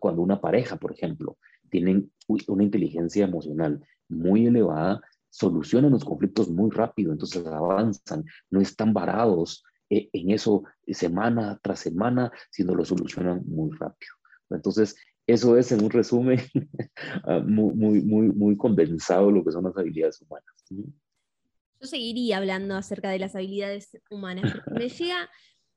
[0.00, 1.38] Cuando una pareja, por ejemplo,
[1.70, 2.10] tienen
[2.48, 9.62] una inteligencia emocional muy elevada, solucionan los conflictos muy rápido, entonces avanzan, no están varados
[9.88, 14.14] eh, en eso semana tras semana, sino lo solucionan muy rápido.
[14.50, 14.96] Entonces,
[15.30, 16.40] eso es en un resumen
[17.24, 20.50] ah, muy, muy, muy, muy condensado lo que son las habilidades humanas.
[20.70, 24.52] Yo seguiría hablando acerca de las habilidades humanas.
[24.70, 25.28] Me llega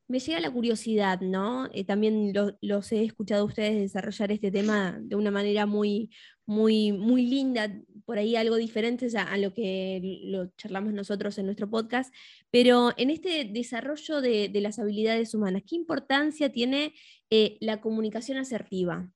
[0.07, 1.69] me llega la curiosidad, ¿no?
[1.73, 6.11] Eh, también los he escuchado a ustedes desarrollar este tema de una manera muy,
[6.45, 7.73] muy, muy linda,
[8.05, 12.13] por ahí algo diferente a, lo que lo charlamos nosotros en nuestro podcast,
[12.51, 16.93] pero en este desarrollo de, las habilidades humanas, ¿qué importancia tiene
[17.29, 19.09] eh, la comunicación asertiva?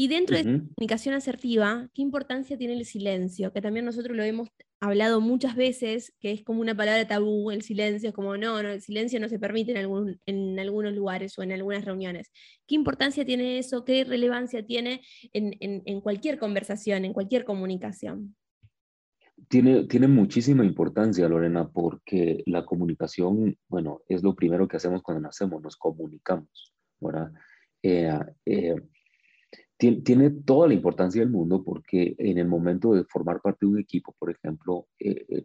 [0.00, 3.52] Y dentro de la comunicación asertiva, ¿qué importancia tiene el silencio?
[3.52, 4.48] Que también nosotros lo hemos
[4.80, 8.70] hablado muchas veces, que es como una palabra tabú, el silencio, es como, no, no
[8.70, 12.32] el silencio no se permite en, algún, en algunos lugares o en algunas reuniones.
[12.66, 13.84] ¿Qué importancia tiene eso?
[13.84, 15.02] ¿Qué relevancia tiene
[15.34, 18.34] en, en, cualquier conversación, en cualquier comunicación?
[19.48, 25.20] Tiene, tiene muchísima importancia, Lorena, porque la comunicación, bueno, es lo primero que hacemos cuando
[25.20, 27.32] nacemos, nos comunicamos, ¿verdad?
[27.82, 28.76] Eh, eh,
[29.80, 33.78] tiene, toda la importancia del mundo porque en el momento de formar parte de un
[33.78, 35.44] equipo, por ejemplo, eh, eh,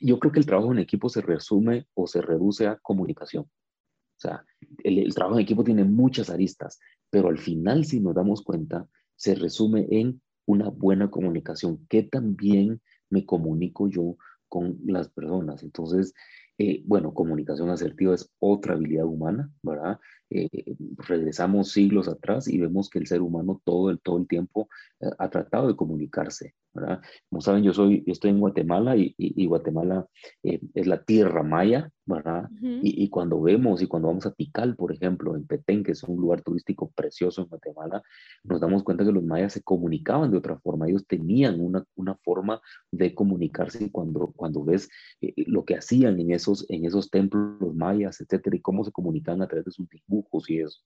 [0.00, 3.44] yo creo que el trabajo en equipo se resume o se reduce a comunicación.
[3.44, 4.44] O sea,
[4.82, 9.36] el, trabajo en equipo tiene muchas aristas, pero al final, si nos damos cuenta, se
[9.36, 11.86] resume en una buena comunicación.
[11.88, 14.16] ¿Qué también me comunico yo
[14.48, 15.62] con las personas?
[15.62, 16.12] Entonces,
[16.58, 20.00] eh, bueno, comunicación asertiva es otra habilidad humana, ¿verdad?
[20.28, 20.48] Eh,
[20.96, 25.06] regresamos siglos atrás y vemos que el ser humano todo el, todo el tiempo eh,
[25.18, 27.00] ha tratado de comunicarse, ¿verdad?
[27.30, 30.06] Como saben, yo soy, estoy en Guatemala y, y, Guatemala
[30.42, 32.48] es la tierra maya, ¿verdad?
[32.60, 36.02] y, y, cuando vemos y cuando vamos a Tikal, por ejemplo, en Petén, que es
[36.02, 38.02] un lugar turístico precioso en Guatemala,
[38.42, 42.16] nos damos cuenta que los mayas se comunicaban de otra forma, ellos tenían una, una
[42.16, 42.60] forma
[42.90, 44.88] de comunicarse y cuando, cuando ves
[45.20, 49.46] lo que hacían en esos, en esos templos mayas, etcétera, y cómo se comunicaban a
[49.46, 50.15] través de sus dibujos
[50.48, 50.80] y eso,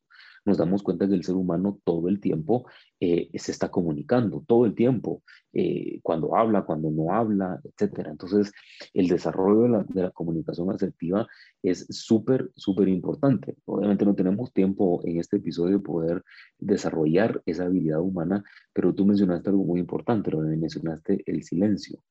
[0.44, 2.66] nos damos cuenta que el ser humano todo el tiempo
[2.98, 8.10] eh, se está comunicando, todo el tiempo, eh, cuando habla, cuando no habla, etcétera.
[8.10, 8.52] Entonces,
[8.94, 11.26] el desarrollo de la, de la comunicación asertiva
[11.62, 13.56] es súper, súper importante.
[13.66, 16.22] Obviamente no tenemos tiempo en este episodio de poder
[16.58, 22.02] desarrollar esa habilidad humana, pero tú mencionaste algo muy importante, lo mencionaste el silencio.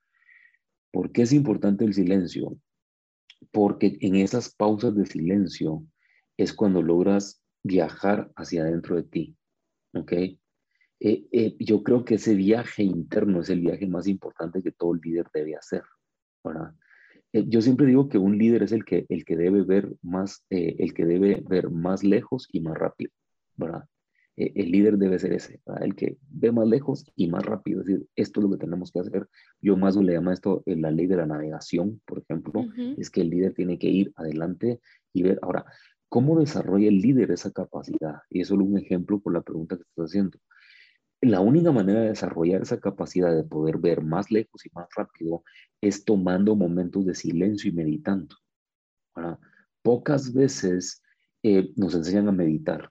[0.91, 2.57] ¿Por qué es importante el silencio?
[3.51, 5.83] Porque en esas pausas de silencio
[6.39, 9.37] es cuando logras viajar hacia adentro de ti.
[9.93, 10.13] ¿Ok?
[10.13, 10.37] Eh,
[11.01, 15.27] eh, yo creo que ese viaje interno es el viaje más importante que todo líder
[15.33, 15.83] debe hacer.
[16.41, 16.73] ¿verdad?
[17.33, 20.45] Eh, yo siempre digo que un líder es el que, el que debe ver más,
[20.49, 23.11] el que debe ver más lejos y más rápido.
[23.55, 23.83] ¿verdad?
[24.37, 27.81] el líder debe ser ese, el que ve más lejos y más rápido.
[27.81, 29.27] Es decir, esto es lo que tenemos que hacer.
[29.59, 32.65] Yo más le llamo esto la ley de la navegación, por ejemplo,
[32.97, 34.79] es que el líder tiene que ir adelante
[35.11, 35.39] y ver.
[35.41, 35.65] Ahora,
[36.09, 38.21] ¿Cómo desarrolla el líder esa capacidad?
[38.29, 40.39] Y es un ejemplo por la pregunta que estás haciendo.
[41.21, 45.43] La única manera de desarrollar esa capacidad de poder ver más lejos y más rápido
[45.81, 48.35] es tomando momentos de silencio y meditando.
[49.81, 51.03] Pocas veces
[51.43, 52.89] eh, nos enseñan a meditar.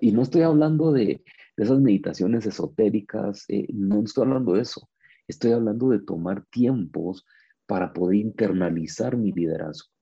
[0.00, 1.24] Y no estoy hablando de,
[1.56, 4.90] esas meditaciones esotéricas, eh, no estoy hablando de eso.
[5.28, 7.24] Estoy hablando de tomar tiempos
[7.66, 9.93] para poder internalizar mi liderazgo.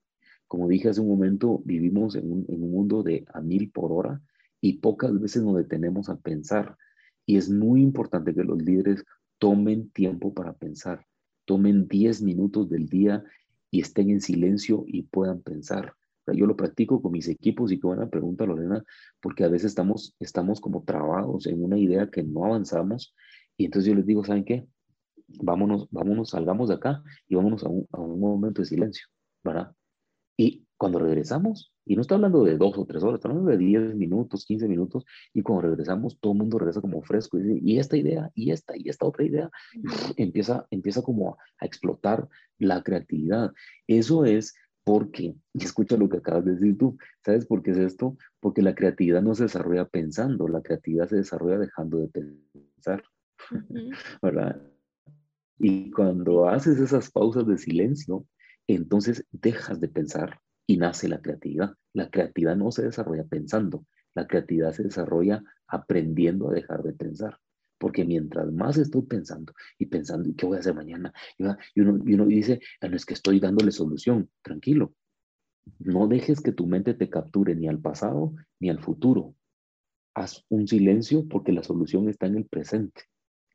[0.53, 4.21] Como dije hace un momento, vivimos en un, mundo de a mil por hora
[4.61, 6.77] y pocas veces nos detenemos a pensar.
[7.25, 9.03] Y es muy importante que los líderes
[9.39, 11.07] tomen tiempo para pensar,
[11.47, 13.25] tomen 10 minutos del día
[13.71, 15.95] y estén en silencio y puedan pensar.
[16.27, 18.85] Yo lo practico con mis equipos y qué buena pregunta, Lorena,
[19.23, 23.15] porque a veces estamos, estamos como trabados en una idea que no avanzamos
[23.57, 24.67] y entonces yo les digo, ¿saben qué?
[25.29, 29.07] Vámonos, vámonos, salgamos de acá y vámonos a un, a un momento de silencio,
[29.43, 29.73] ¿verdad?
[30.37, 33.59] Y cuando regresamos, y no estoy hablando de dos o tres horas, estoy hablando de
[33.59, 37.61] 10 minutos, 15 minutos, y cuando regresamos, todo el mundo regresa como fresco, y, dice,
[37.63, 39.51] y esta idea, y esta, y esta otra idea,
[40.17, 43.53] empieza, empieza como a, explotar la creatividad.
[43.87, 47.79] Eso es porque, y escucha lo que acabas de decir tú, ¿sabes por qué es
[47.79, 48.17] esto?
[48.41, 53.05] Porque la creatividad no se desarrolla pensando, la creatividad se desarrolla dejando de pensar,
[54.21, 54.61] ¿verdad?
[55.59, 58.27] Y cuando haces esas pausas de silencio,
[58.67, 61.75] entonces dejas de pensar y nace la creatividad.
[61.93, 67.39] La creatividad no se desarrolla pensando, la creatividad se desarrolla aprendiendo a dejar de pensar.
[67.79, 71.13] Porque mientras más estoy pensando y pensando, ¿y qué voy a hacer mañana?
[71.75, 74.95] Y uno, dice, ah, no es que estoy dándole solución, tranquilo.
[75.81, 79.35] No dejes que tu mente te capture ni al pasado ni al futuro.
[80.15, 83.03] Haz un silencio porque la solución está en el presente.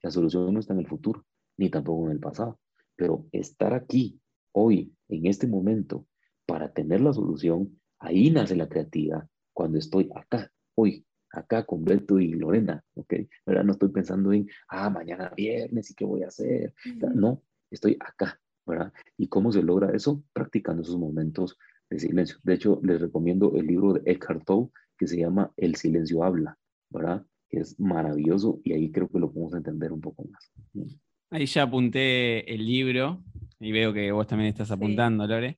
[0.03, 1.25] La solución no está en el futuro,
[1.57, 2.59] ni tampoco en el pasado.
[2.97, 4.19] Pero estar aquí
[4.51, 6.05] hoy, en este momento,
[6.45, 12.19] para tener la solución, ahí nace la creatividad, cuando estoy acá, hoy, acá con Beto
[12.19, 13.13] y Lorena, ¿ok?
[13.45, 13.63] ¿Verdad?
[13.63, 16.73] No estoy pensando en, ah, mañana viernes y qué voy a hacer.
[17.15, 18.93] No, estoy acá, ¿verdad?
[19.17, 20.23] ¿Y cómo se logra eso?
[20.33, 21.57] Practicando esos momentos
[21.89, 22.37] de silencio.
[22.43, 26.57] De hecho, les recomiendo el libro de Eckhart Tolle que se llama El silencio habla,
[26.89, 27.25] ¿verdad?
[27.49, 30.51] Que es maravilloso y ahí creo que lo podemos entender un poco más.
[31.29, 33.23] Ahí ya apunté el libro
[33.59, 35.57] y veo que vos también estás apuntando, Lore.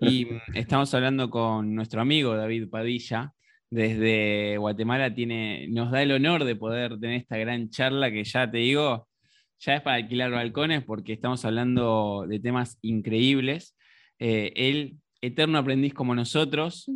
[0.00, 3.32] Y mm, estamos hablando con nuestro amigo David Padilla.
[3.70, 8.50] Desde Guatemala tiene, nos da el honor de poder tener esta gran charla que ya
[8.50, 9.08] te digo,
[9.60, 13.76] ya es para alquilar balcones porque estamos hablando de temas increíbles.
[14.18, 16.90] Eh, él eterno aprendiz como nosotros,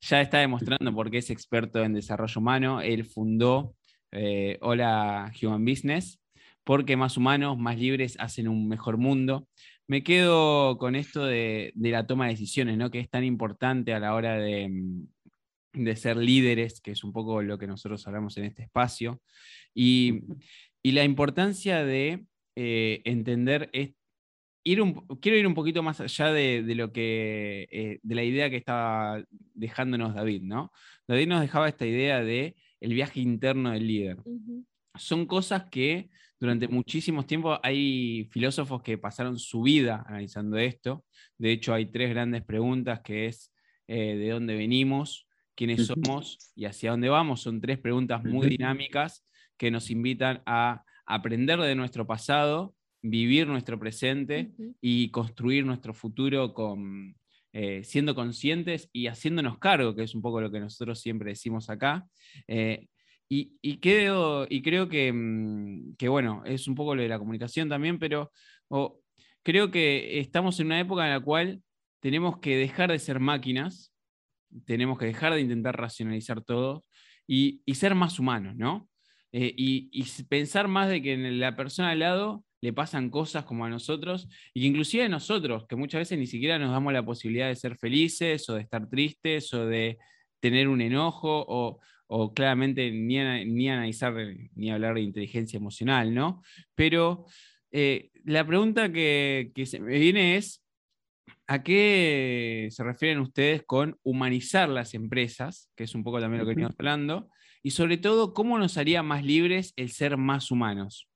[0.00, 2.80] ya está demostrando por qué es experto en desarrollo humano.
[2.80, 3.74] Él fundó
[4.12, 6.20] eh, Hola Human Business,
[6.64, 9.48] porque más humanos, más libres hacen un mejor mundo.
[9.92, 12.90] Me quedo con esto de, la toma de decisiones, ¿no?
[12.90, 17.42] que es tan importante a la hora de, mm, ser líderes, que es un poco
[17.42, 19.20] lo que nosotros hablamos en este espacio,
[19.74, 20.22] y,
[20.82, 22.24] la importancia de
[22.56, 23.70] eh, entender
[24.64, 29.22] quiero ir un poquito más allá de, lo que, eh, de la idea que estaba
[29.52, 30.72] dejándonos David, ¿no?
[31.06, 34.16] David nos dejaba esta idea de el viaje interno del líder.
[34.94, 36.08] Son cosas que
[36.42, 41.04] durante muchísimos tiempos hay filósofos que pasaron su vida analizando esto.
[41.38, 43.54] De hecho, hay tres grandes preguntas que es
[43.86, 47.42] eh, de dónde venimos, quiénes somos y hacia dónde vamos.
[47.42, 49.24] Son tres preguntas muy dinámicas
[49.56, 54.50] que nos invitan a aprender de nuestro pasado vivir nuestro presente
[54.80, 57.14] y construir nuestro futuro con,
[57.52, 61.70] eh, siendo conscientes y haciéndonos cargo, que es un poco lo que nosotros siempre decimos
[61.70, 62.04] acá.
[62.48, 62.88] Eh,
[63.34, 67.98] y, creo, y creo mm, que, bueno, es un poco lo de la comunicación también,
[67.98, 68.30] pero
[69.42, 71.62] creo que estamos en una época en la cual
[72.00, 73.94] tenemos que dejar de ser máquinas,
[74.66, 76.84] tenemos que dejar de intentar racionalizar todo
[77.26, 78.88] y, ser más humanos, ¿no?
[79.32, 83.64] Eh, y, pensar más de que en la persona al lado le pasan cosas como
[83.64, 87.04] a nosotros, y que inclusive a nosotros, que muchas veces ni siquiera nos damos la
[87.04, 89.98] posibilidad de ser felices o de estar tristes o de
[90.38, 91.80] tener un enojo o,
[92.34, 94.14] claramente ni, ni, analizar
[94.54, 96.42] ni hablar de inteligencia emocional, ¿no?
[96.74, 97.26] Pero
[97.70, 100.62] eh, la pregunta que, se me viene es,
[101.46, 105.70] ¿a qué se refieren ustedes con humanizar las empresas?
[105.74, 107.28] Que es un poco también lo que venimos hablando.
[107.62, 111.08] Y sobre todo, ¿cómo nos haría más libres el ser más humanos?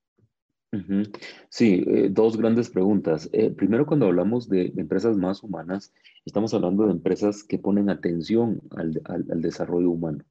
[1.49, 3.29] Sí, eh, dos grandes preguntas.
[3.31, 5.93] Eh, primero, cuando hablamos de, empresas más humanas,
[6.25, 10.23] estamos hablando de empresas que ponen atención al, desarrollo humano.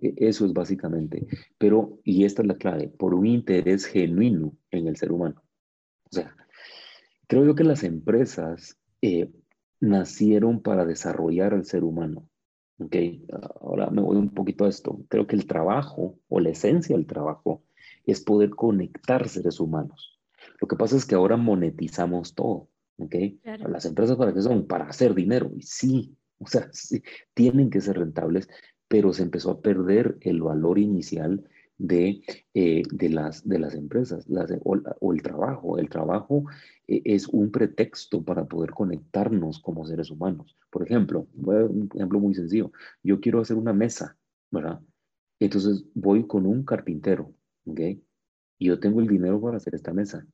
[0.00, 1.26] E, eso es básicamente.
[1.58, 5.42] Pero, y esta es la clave, por un interés genuino en el ser humano.
[6.10, 6.36] O sea,
[7.26, 9.30] creo yo que las empresas eh,
[9.80, 12.28] nacieron para desarrollar al ser humano.
[12.78, 12.96] ¿ok?
[13.60, 15.00] Ahora me voy un poquito a esto.
[15.08, 17.62] Creo que el trabajo o la esencia del trabajo
[18.04, 20.20] es poder conectar seres humanos.
[20.60, 23.14] Lo que pasa es que ahora monetizamos todo, ¿ok?
[23.68, 24.66] Las empresas para qué son?
[24.66, 25.50] Para hacer dinero.
[25.54, 27.02] Y sí, o sea, sí,
[27.34, 28.48] tienen que ser rentables,
[28.88, 32.22] pero se empezó a perder el valor inicial de,
[32.54, 34.26] eh, de, las, de las empresas
[34.62, 35.78] o, el trabajo.
[35.78, 36.44] El trabajo
[36.86, 40.56] eh, es un pretexto para poder conectarnos como seres humanos.
[40.70, 42.72] Por ejemplo, un ejemplo muy sencillo.
[43.02, 44.16] Yo quiero hacer una mesa,
[44.50, 44.80] ¿verdad?
[45.38, 47.34] Entonces voy con un carpintero
[47.66, 47.80] ¿ok?
[48.58, 50.26] Y yo tengo el dinero para hacer esta mesa.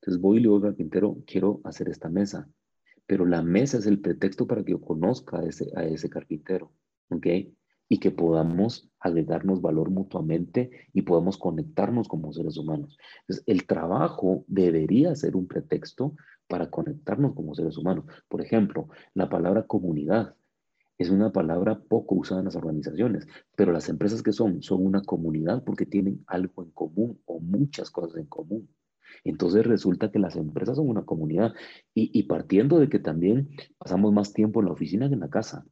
[0.00, 2.48] Entonces voy y le digo al carpintero, quiero hacer esta mesa.
[3.06, 6.72] Pero la mesa es el pretexto para que yo conozca a ese, a ese carpintero,
[7.08, 7.26] ¿ok?
[7.88, 12.98] Y que podamos agregarnos valor mutuamente y podamos conectarnos como seres humanos.
[13.20, 16.14] Entonces, el trabajo debería ser un pretexto
[16.48, 18.04] para conectarnos como seres humanos.
[18.28, 20.34] Por ejemplo, la palabra comunidad
[20.98, 25.02] es una palabra poco usada en las organizaciones, pero las empresas que son, son una
[25.02, 28.68] comunidad porque tienen algo en común o muchas cosas en común.
[29.24, 31.54] Entonces resulta que las empresas son una comunidad
[31.94, 33.48] y, y partiendo de que también
[33.78, 35.64] pasamos más tiempo en la oficina que en la casa.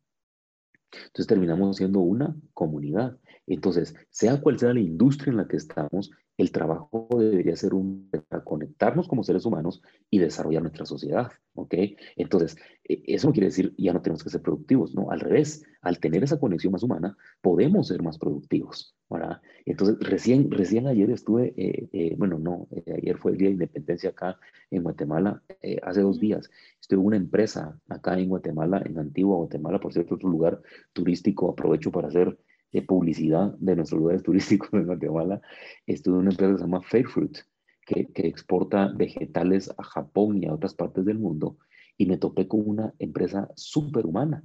[0.92, 3.16] Entonces terminamos siendo una comunidad.
[3.46, 8.11] Entonces, sea cual sea la industria en la que estamos, el trabajo debería ser un
[8.28, 11.74] para conectarnos como seres humanos y desarrollar nuestra sociedad, ¿ok?
[12.16, 15.64] Entonces, e, eso no quiere decir ya no tenemos que ser productivos, no, al revés,
[15.80, 19.40] al tener esa conexión más humana, podemos ser más productivos, ¿verdad?
[19.64, 23.54] Entonces, recién, recién ayer estuve, eh, eh, bueno, no, eh, ayer fue el Día de
[23.54, 24.38] Independencia acá
[24.70, 25.42] en Guatemala,
[25.82, 30.16] hace dos días, estuve en una empresa acá en Guatemala, en Antigua Guatemala, por cierto,
[30.16, 30.61] otro lugar
[30.92, 32.36] turístico, aprovecho para hacer
[32.72, 35.40] de publicidad de nuestros lugares turísticos en Guatemala,
[35.86, 37.38] estuve en una empresa que se llama Fairfruit,
[37.86, 41.58] que, que exporta vegetales a Japón y a otras partes del mundo,
[41.96, 44.44] y me topé con una empresa superhumana.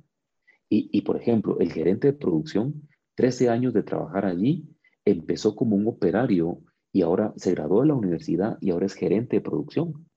[0.69, 4.69] Y, y, por ejemplo, el gerente de producción, 13 años de trabajar allí,
[5.03, 6.59] empezó como un operario
[6.93, 10.07] y ahora se graduó de la universidad y ahora es gerente de producción.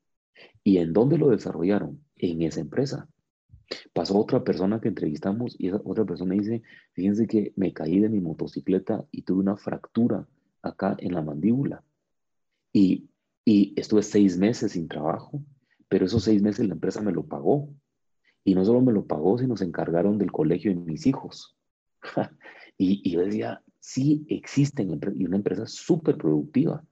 [0.63, 2.05] ¿Y en dónde lo desarrollaron?
[2.17, 3.09] En esa empresa.
[3.93, 6.63] Pasó otra persona que entrevistamos y esa otra persona dice,
[6.93, 10.27] fíjense que me caí de mi motocicleta y tuve una fractura
[10.63, 11.83] acá en la mandíbula.
[12.73, 13.09] Y,
[13.45, 15.43] y estuve seis meses sin trabajo,
[15.89, 17.69] pero esos seis meses la empresa me lo pagó.
[18.45, 21.57] Y no solo me lo pagó, sino se encargaron del colegio de mis hijos.
[22.79, 26.85] y, y yo decía, sí existen y una empresa súper productiva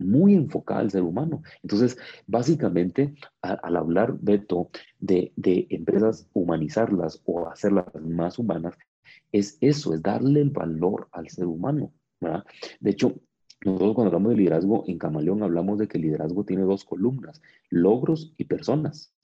[0.00, 1.42] muy enfocada al ser humano.
[1.62, 1.96] Entonces,
[2.26, 8.76] básicamente, al hablar, Beto, de, de empresas humanizarlas o hacerlas más humanas,
[9.32, 11.92] es eso, es darle el valor al ser humano.
[12.20, 12.44] ¿verdad?
[12.80, 13.14] De hecho,
[13.64, 17.42] nosotros cuando hablamos de liderazgo en Camaleón hablamos de que el liderazgo tiene dos columnas,
[17.68, 19.14] logros y personas.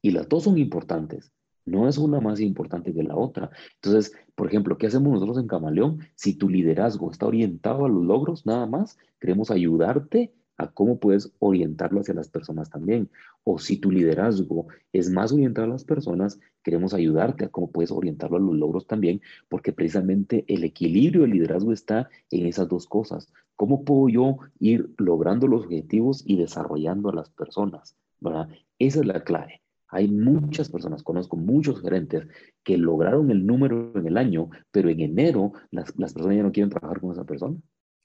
[0.00, 1.32] Y las dos son importantes.
[1.64, 3.50] No es una más importante que la otra.
[3.74, 6.00] Entonces, por ejemplo, ¿qué hacemos nosotros en Camaleón?
[6.14, 11.32] Si tu liderazgo está orientado a los logros, nada más, queremos ayudarte a cómo puedes
[11.38, 13.10] orientarlo hacia las personas también.
[13.44, 17.90] O si tu liderazgo es más orientado a las personas, queremos ayudarte a cómo puedes
[17.90, 22.86] orientarlo a los logros también, porque precisamente el equilibrio del liderazgo está en esas dos
[22.86, 23.32] cosas.
[23.56, 27.96] ¿Cómo puedo yo ir logrando los objetivos y desarrollando a las personas?
[28.22, 28.48] ¿verdad?
[28.78, 29.61] Esa es la clave.
[29.92, 32.26] Hay muchas personas, conozco muchos gerentes
[32.64, 36.70] que lograron el número en el año, pero en enero las, personas ya no quieren
[36.70, 37.56] trabajar con esa persona.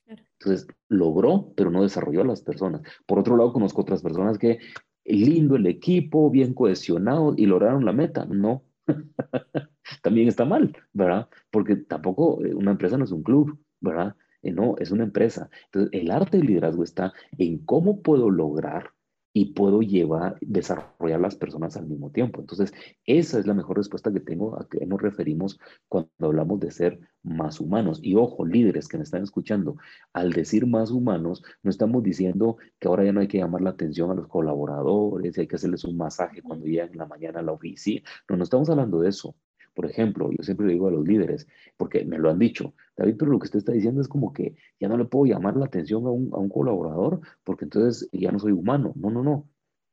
[0.06, 2.82] Entonces, logró, pero no desarrolló a las personas.
[3.06, 4.60] Por otro lado, conozco otras personas que
[5.06, 8.26] lindo el equipo, bien cohesionado y lograron la meta.
[8.26, 8.64] No,
[10.04, 11.30] también está mal, ¿verdad?
[11.52, 14.16] Porque tampoco eh, una empresa no es un club, ¿verdad?
[14.42, 15.50] Eh, no, es una empresa.
[15.66, 18.92] Entonces, el arte del liderazgo está en cómo puedo lograr
[19.40, 22.42] y puedo llevar, desarrollar las personas al mismo tiempo.
[22.42, 22.74] Entonces,
[23.06, 27.00] esa es la mejor respuesta que tengo a que nos referimos cuando hablamos de ser
[27.22, 28.00] más humanos.
[28.02, 29.78] Y ojo, líderes que me están escuchando,
[30.12, 33.70] al decir más humanos, no estamos diciendo que ahora ya no hay que llamar la
[33.70, 37.40] atención a los colaboradores y hay que hacerles un masaje cuando llegan en la mañana
[37.40, 38.02] a la oficina.
[38.28, 39.36] No, no estamos hablando de eso.
[39.78, 41.48] Por ejemplo, yo siempre le digo a los líderes,
[41.78, 44.56] porque me lo han dicho, David, pero lo que usted está diciendo es como que
[44.80, 48.32] ya no le puedo llamar la atención a un, a un colaborador porque entonces ya
[48.32, 48.94] no soy humano.
[48.96, 49.48] No, no, no.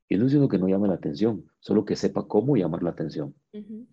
[0.09, 3.35] Yo no diciendo que no llame la atención, solo que sepa cómo llamar la atención.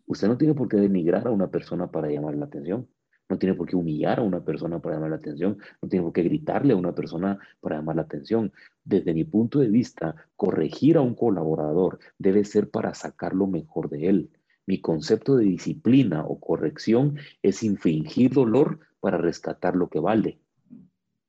[0.05, 2.87] Usted no tiene por qué denigrar a una persona para llamar la atención.
[3.27, 5.57] No tiene por qué humillar a una persona para llamar la atención.
[5.81, 8.53] No tiene por qué gritarle a una persona para llamar la atención.
[8.85, 13.89] Desde mi punto de vista, corregir a un colaborador debe ser para sacar lo mejor
[13.89, 14.29] de él
[14.65, 20.39] mi concepto de disciplina o corrección es infringir dolor para rescatar lo que vale.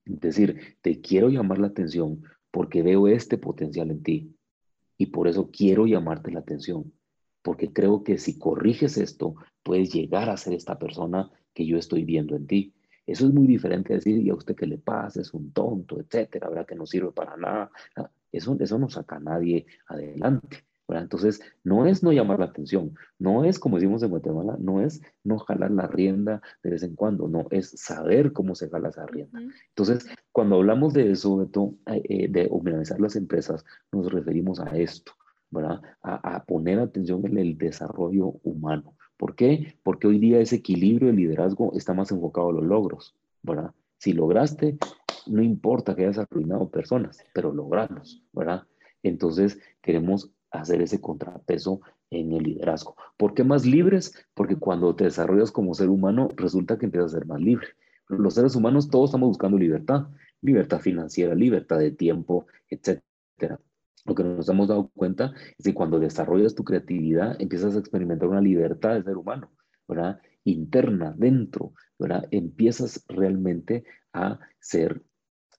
[0.05, 4.37] Es decir, te quiero llamar la atención porque veo este potencial en ti
[4.99, 6.93] y por eso quiero llamarte la atención,
[7.43, 12.05] porque creo que si corriges esto, puedes llegar a ser esta persona que yo estoy
[12.05, 12.75] viendo en ti.
[13.07, 15.99] Eso es muy diferente a decir, y a usted que le pasa, es un tonto,
[16.01, 17.71] etcétera, habrá que no sirve para nada.
[18.31, 20.65] Eso, eso no saca a nadie adelante.
[20.89, 25.01] Entonces, no es no llamar la atención, no es, como decimos en Guatemala, no es
[25.25, 29.07] no jalar la rienda de vez en cuando, no, es saber cómo se jala esa
[29.07, 29.41] rienda.
[29.69, 35.13] Entonces, cuando hablamos de eso, eh, eh, de humanizar las empresas, nos referimos a esto,
[35.51, 35.81] ¿verdad?
[36.03, 38.97] A, poner atención en el desarrollo humano.
[39.17, 39.79] ¿Por qué?
[39.83, 43.73] Porque hoy día ese equilibrio de liderazgo está más enfocado a los logros, ¿verdad?
[43.99, 44.79] Si lograste,
[45.27, 48.65] no importa que hayas arruinado personas, pero lograrlos, ¿verdad?
[49.05, 51.81] Entonces, queremos hacer ese contrapeso
[52.11, 52.97] en el liderazgo.
[53.17, 54.15] ¿Por qué más libres?
[54.35, 57.69] Porque cuando te desarrollas como ser humano, resulta que empiezas a ser más libre.
[58.09, 60.09] Los seres humanos todos estamos buscando libertad,
[60.43, 63.59] libertad financiera, libertad de tiempo, etcétera.
[64.05, 68.29] Lo que nos hemos dado cuenta es que cuando desarrollas tu creatividad, empiezas a experimentar
[68.29, 69.51] una libertad de ser humano,
[69.89, 70.21] ¿verdad?
[70.45, 72.27] Interna, dentro, ¿verdad?
[72.31, 75.03] Empiezas realmente a ser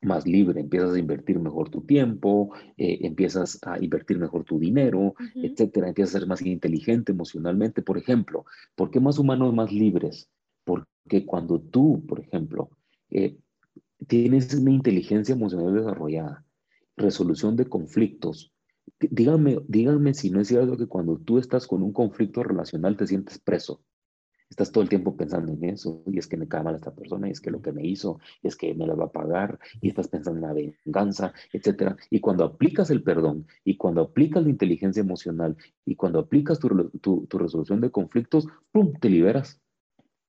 [0.05, 5.15] más libre, empiezas a invertir mejor tu tiempo, eh, empiezas a invertir mejor tu dinero,
[5.35, 7.81] etcétera, empiezas a ser más inteligente emocionalmente.
[7.81, 8.45] Por ejemplo,
[8.75, 10.29] ¿por qué más humanos más libres?
[10.63, 12.69] Porque cuando tú, por ejemplo,
[13.09, 13.37] eh,
[14.07, 16.45] tienes una inteligencia emocional desarrollada,
[16.95, 18.51] resolución de conflictos,
[18.99, 23.07] díganme, díganme si no es cierto que cuando tú estás con un conflicto relacional te
[23.07, 23.81] sientes preso
[24.53, 27.27] estás todo el tiempo pensando en eso, y es que me cae mal esta persona,
[27.27, 29.59] y es que lo que me hizo, y es que me la va a pagar,
[29.81, 30.53] y estás pensando en la
[30.85, 31.97] venganza, etcétera.
[32.11, 36.91] Y cuando aplicas el perdón, y cuando aplicas la inteligencia emocional, y cuando aplicas tu,
[37.27, 39.62] tu resolución de conflictos, ¡pum!, te liberas.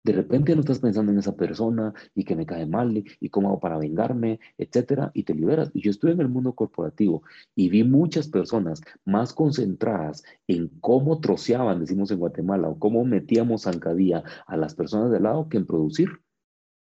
[0.05, 3.49] De repente no estás pensando en esa persona y que me cae mal y cómo
[3.49, 5.71] hago para vengarme, etcétera, y te liberas.
[5.73, 7.23] Y yo estuve en el mundo corporativo
[7.57, 13.63] y vi muchas personas más concentradas en cómo troceaban, decimos en Guatemala, o cómo metíamos
[13.63, 16.11] zancadilla a las personas de lado que en producir.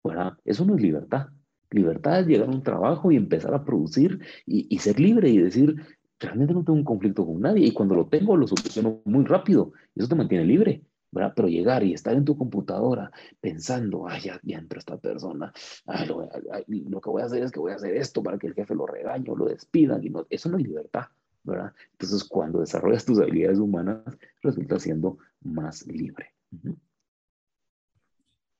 [0.04, 1.28] Bueno, eso no es libertad.
[1.72, 5.38] Libertad es llegar a un trabajo y empezar a producir y, y ser libre y
[5.38, 5.76] decir,
[6.20, 9.72] realmente no tengo un conflicto con nadie y cuando lo tengo lo soluciono muy rápido.
[9.96, 10.84] Eso te mantiene libre.
[11.14, 11.34] ¿Verdad?
[11.36, 15.54] Pero llegar y estar en tu computadora pensando, ay, ya, ya entró esta persona,
[16.08, 18.74] lo, que voy a hacer es que voy a hacer esto para que el jefe
[18.76, 21.06] lo regañe o lo despidan, y no, eso no es libertad,
[21.44, 21.74] ¿verdad?
[21.92, 24.00] Entonces, cuando desarrollas tus habilidades humanas,
[24.42, 26.34] resulta siendo más libre.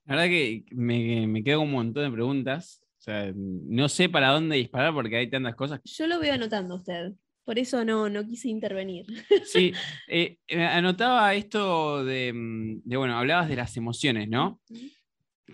[0.06, 2.82] La verdad que me, me quedo un montón de preguntas.
[3.00, 5.82] O sea, no sé para dónde disparar porque hay tantas cosas.
[5.84, 7.14] Yo lo veo anotando usted.
[7.46, 9.06] Por eso no, no quise intervenir.
[9.46, 9.74] Sí,
[10.08, 14.62] eh, anotaba esto mm, de, bueno, hablabas de las emociones, ¿no?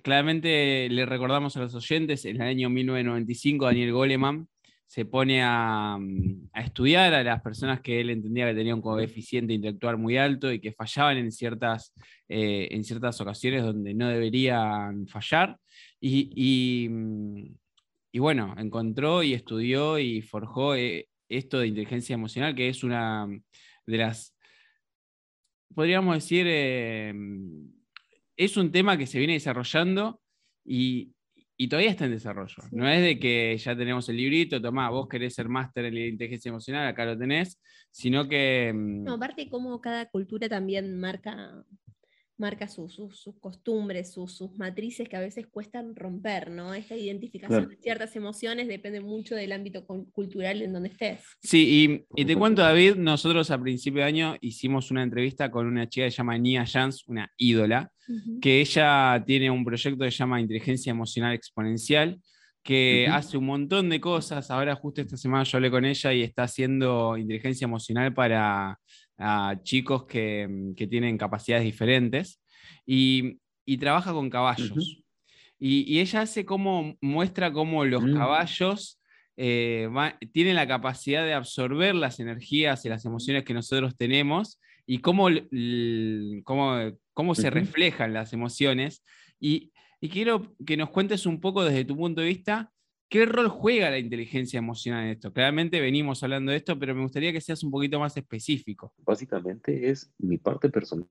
[0.04, 4.48] Claramente le recordamos a los oyentes, en el año 1995 Daniel Goleman
[4.90, 8.82] se pone a, mm, a, estudiar a las personas que él entendía que tenían un
[8.82, 11.94] coeficiente intelectual muy alto y que fallaban en ciertas,
[12.28, 15.58] eh, en ciertas ocasiones donde no deberían fallar.
[16.00, 17.56] Y, y, mm,
[18.14, 23.28] y, bueno, encontró y estudió y forjó eh, esto de inteligencia emocional, que es una
[23.86, 24.36] de las,
[25.74, 27.14] podríamos decir, eh,
[28.36, 30.22] es un tema que se viene desarrollando
[30.66, 31.14] y,
[31.70, 32.64] todavía está en desarrollo.
[32.72, 36.50] No es de que ya tenemos el librito, tomá, vos querés ser máster en inteligencia
[36.50, 37.62] emocional, acá lo tenés,
[37.92, 38.72] sino que...
[38.74, 41.66] Mm, no, aparte como cada cultura también marca
[42.40, 46.74] marca sus costumbres, sus, matrices que a veces cuestan romper, ¿no?
[46.74, 51.22] Esta identificación de ciertas emociones depende mucho del ámbito cultural en donde estés.
[51.42, 55.88] Sí, y, te cuento, David, nosotros a principio de año hicimos una entrevista con una
[55.88, 57.92] chica que se llama Nia Jans, una ídola,
[58.42, 62.20] que ella tiene un proyecto que se llama Inteligencia Emocional Exponencial,
[62.64, 64.50] que hace un montón de cosas.
[64.52, 68.80] Ahora justo esta semana yo hablé con ella y está haciendo inteligencia emocional para
[69.20, 72.42] a chicos que, tienen capacidades diferentes
[72.86, 73.38] y,
[73.80, 75.04] trabaja con caballos.
[75.60, 78.14] y, ella hace como, muestra cómo los mm.
[78.16, 79.00] caballos
[79.38, 79.88] eh,
[80.34, 85.28] tienen la capacidad de absorber las energías y las emociones que nosotros tenemos y cómo,
[86.44, 89.04] cómo, cómo se reflejan las emociones.
[89.40, 92.72] Y, y quiero que nos cuentes un poco desde tu punto de vista
[93.10, 95.34] ¿Qué rol juega la inteligencia emocional en esto?
[95.34, 98.94] Claramente venimos hablando de esto, pero me gustaría que seas un poquito más específico.
[99.04, 101.10] Básicamente es mi parte personal,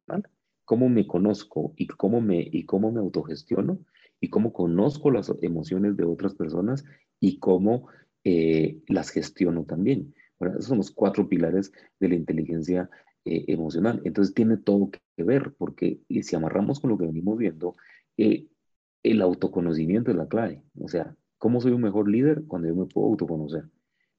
[0.65, 3.81] cómo me conozco y cómo me, y cómo me autogestiono
[4.21, 6.85] y cómo conozco las emociones de otras personas
[7.19, 7.89] y cómo
[8.23, 10.15] eh, las gestiono también.
[10.39, 12.89] Esos son los cuatro pilares de la inteligencia
[13.25, 14.01] eh, emocional.
[14.05, 17.75] Entonces tiene todo que ver, porque si amarramos con lo que venimos viendo,
[18.17, 18.47] eh,
[19.03, 20.63] el autoconocimiento es la clave.
[20.79, 22.45] O sea, ¿Cómo soy un mejor líder?
[22.47, 23.65] Cuando yo me puedo autoconocer.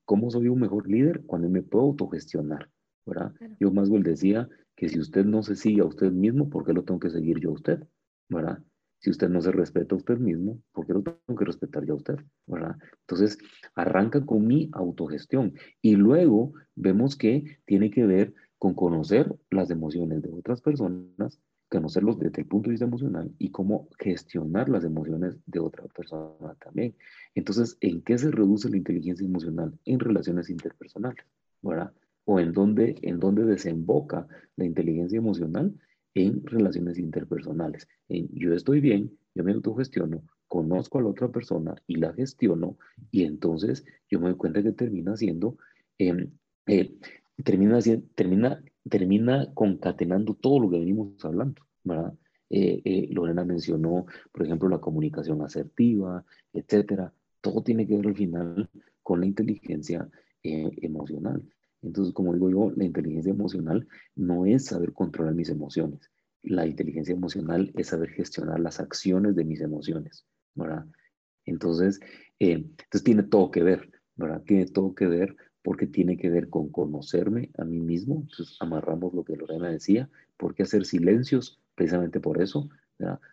[0.06, 1.24] ¿Cómo soy un mejor líder?
[1.26, 2.70] Cuando yo me puedo autogestionar.
[3.06, 3.34] ¿verdad?
[3.60, 6.74] Yo más bien decía que si usted no se sigue a usted mismo, ¿por qué
[6.74, 7.84] lo tengo que seguir yo a usted?
[8.30, 8.60] ¿verdad?
[9.00, 11.94] Si usted no se respeta a usted mismo, ¿por qué lo tengo que respetar yo
[11.94, 12.16] a usted?
[12.48, 12.78] ¿verdad?
[13.02, 13.38] Entonces,
[13.76, 20.22] arranca con mi autogestión y luego vemos que tiene que ver con conocer las emociones
[20.22, 21.40] de otras personas
[21.70, 26.56] conocerlos desde el punto de vista emocional y cómo gestionar las emociones de otra persona
[26.64, 26.96] también.
[27.36, 29.78] Entonces, ¿en qué se reduce la inteligencia emocional?
[29.86, 31.26] En relaciones interpersonales,
[31.62, 31.94] ¿verdad?
[32.26, 35.74] O en dónde, en dónde desemboca la inteligencia emocional
[36.16, 37.88] en relaciones interpersonales.
[38.10, 42.78] En yo estoy bien, yo me autogestiono, conozco a la otra persona y la gestiono,
[43.12, 45.58] y entonces yo me doy cuenta que termina siendo,
[46.00, 46.30] eh,
[47.44, 47.80] termina,
[48.16, 52.14] termina termina concatenando todo lo que venimos hablando, ¿verdad?
[52.50, 57.14] Eh, eh, Lorena mencionó, por ejemplo, la comunicación asertiva, etcétera.
[57.42, 58.70] Todo tiene que ver al final
[59.04, 60.10] con la inteligencia
[60.44, 61.44] eh, emocional.
[61.82, 66.12] Entonces, como digo yo, la inteligencia emocional no es saber controlar mis emociones.
[66.42, 70.26] La inteligencia emocional es saber gestionar las acciones de mis emociones,
[70.56, 70.86] ¿verdad?
[71.46, 72.00] Entonces,
[72.40, 74.42] entonces tiene todo que ver, ¿verdad?
[74.46, 78.22] Tiene todo que ver porque tiene que ver con conocerme a mí mismo.
[78.22, 81.60] Entonces amarramos lo que Lorena decía, ¿por qué hacer silencios?
[81.76, 82.70] Precisamente por eso,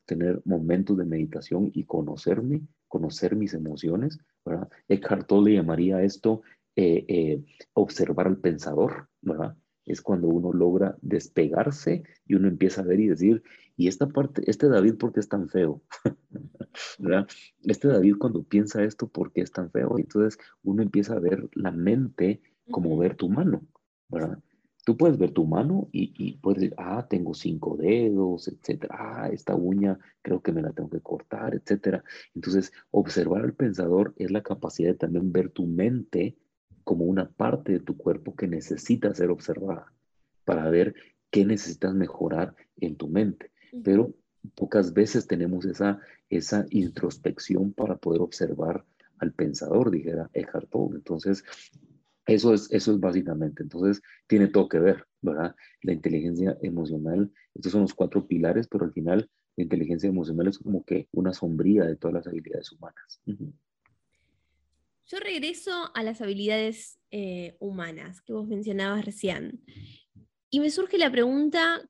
[0.06, 4.18] tener momentos de meditación y conocerme, conocer mis emociones.
[4.44, 4.68] ¿verdad?
[4.88, 6.42] Eckhart Tolle llamaría esto
[6.76, 9.08] eh, eh, observar al pensador,
[9.86, 13.42] es cuando uno logra despegarse y uno empieza a ver y decir,
[13.76, 15.82] y esta parte, este David, ¿por qué es tan feo?
[16.98, 17.26] ¿verdad?
[17.64, 19.98] Este David cuando piensa esto, ¿por qué es tan feo?
[19.98, 23.62] Entonces uno empieza a ver la mente como ver tu mano,
[24.08, 24.38] ¿verdad?
[24.84, 28.96] Tú puedes ver tu mano y, y, puedes decir, ah, tengo cinco dedos, etcétera.
[28.96, 32.04] Ah, esta uña creo que me la tengo que cortar, etcétera.
[32.36, 36.36] Entonces, observar al pensador es la capacidad de también ver tu mente
[36.84, 39.92] como una parte de tu cuerpo que necesita ser observada
[40.44, 40.94] para ver
[41.30, 43.50] qué necesitas mejorar en tu mente.
[43.82, 44.14] Pero
[44.54, 48.84] pocas veces tenemos esa, esa introspección para poder observar
[49.18, 50.96] al pensador, dijera Eckhart Tolle.
[50.96, 51.44] Entonces,
[52.26, 53.62] Eso es, eso es básicamente.
[53.62, 55.54] Entonces, tiene todo que ver, ¿verdad?
[55.82, 60.58] La inteligencia emocional, estos son los cuatro pilares, pero al final la inteligencia emocional es
[60.58, 63.22] como que una sombría de todas las habilidades humanas.
[65.06, 69.62] Yo regreso a las habilidades eh, humanas que vos mencionabas recién.
[70.50, 71.88] Y me surge la pregunta,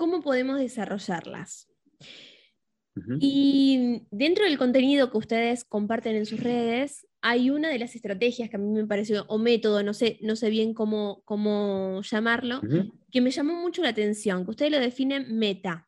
[0.00, 1.68] ¿cómo podemos desarrollarlas?
[3.20, 8.48] Y dentro del contenido que ustedes comparten en sus redes, hay una de las estrategias
[8.48, 12.62] que a mí me pareció, o método, no sé, no sé bien cómo, cómo llamarlo,
[13.10, 15.86] que me llamó mucho la atención, que ustedes lo definen meta.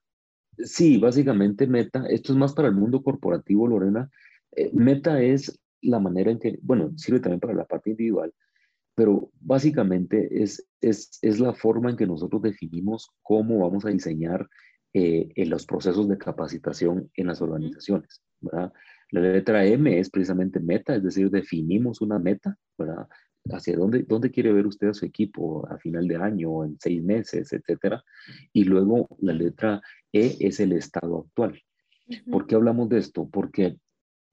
[0.59, 4.11] Sí, básicamente meta, esto es más para el mundo corporativo, Lorena.
[4.55, 8.31] Eh, meta es la manera en que, bueno, sirve también para la parte individual,
[8.95, 14.49] pero básicamente es, es, es la forma en que nosotros definimos cómo vamos a diseñar
[14.95, 18.23] eh, en los procesos de capacitación en las organizaciones.
[18.41, 18.73] ¿verdad?
[19.11, 23.09] La letra M es precisamente meta, es decir, definimos una meta, ¿verdad?
[23.51, 27.03] Hacia dónde, dónde quiere ver usted a su equipo a final de año, en seis
[27.03, 28.03] meses, etcétera.
[28.53, 29.83] Y luego la letra
[30.13, 31.61] E es el estado actual.
[32.31, 33.29] ¿Por qué hablamos de esto?
[33.29, 33.79] Porque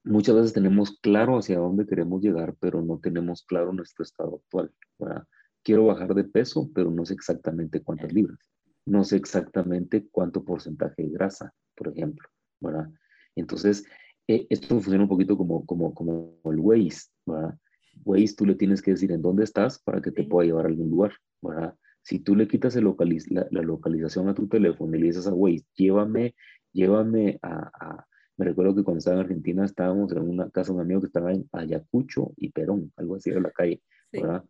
[0.03, 4.71] muchas veces tenemos claro hacia dónde queremos llegar, pero no tenemos claro nuestro estado actual.
[4.97, 5.23] ¿verdad?
[5.63, 8.39] Quiero bajar de peso, pero no sé exactamente cuántas libras.
[8.85, 12.27] No sé exactamente cuánto porcentaje de grasa, por ejemplo.
[12.59, 12.89] ¿verdad?
[13.35, 13.83] Entonces,
[14.27, 17.57] eh, esto funciona un poquito como, como, como el Waze, ¿verdad?
[18.05, 20.69] Waze tú le tienes que decir en dónde estás para que te pueda llevar a
[20.69, 21.75] algún lugar, ¿verdad?
[22.01, 22.85] Si tú le quitas el
[23.29, 26.35] la, localización a tu teléfono y le dices a Waze, llévame,
[26.71, 28.05] llévame a,
[28.39, 31.07] Me recuerdo que cuando estaba en Argentina estábamos en una casa de un amigo que
[31.07, 33.81] estaba en Ayacucho y Perón, algo así era la calle,
[34.13, 34.45] ¿verdad?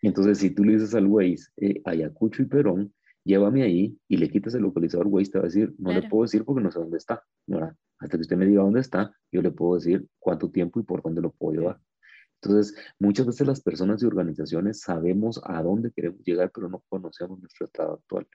[0.00, 4.30] Entonces, si tú le dices al Waze, eh, Ayacucho y Perón, llévame ahí y le
[4.30, 6.78] quitas el localizador, Waze te va a decir, no le puedo decir porque no sé
[6.78, 7.74] dónde está, ¿verdad?
[7.98, 11.02] Hasta que usted me diga dónde está, yo le puedo decir cuánto tiempo y por
[11.02, 11.80] dónde lo puedo llevar.
[12.40, 17.40] Entonces, muchas veces las personas y organizaciones sabemos a dónde queremos llegar, pero no conocemos
[17.40, 18.28] nuestro estado actual.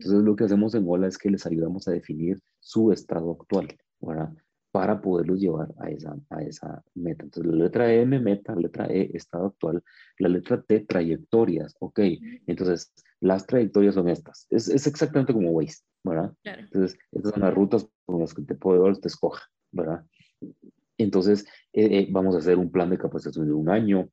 [0.00, 3.68] Entonces, lo que hacemos en Ola es que les ayudamos a definir su estado actual,
[4.00, 4.32] ¿verdad?
[4.70, 7.24] Para poderlos llevar a esa, a esa meta.
[7.24, 9.82] Entonces, la letra M, meta, la letra E, estado actual,
[10.18, 12.00] la letra T, trayectorias, ok.
[12.46, 14.46] Entonces, las trayectorias son estas.
[14.50, 16.32] Es, es exactamente como Waze, ¿verdad?
[16.44, 19.42] Entonces, estas son las rutas por las que te puedo te escoja,
[19.72, 20.04] ¿verdad?
[20.98, 24.08] Entonces, eh, eh, vamos a hacer un plan de capacitación de un año,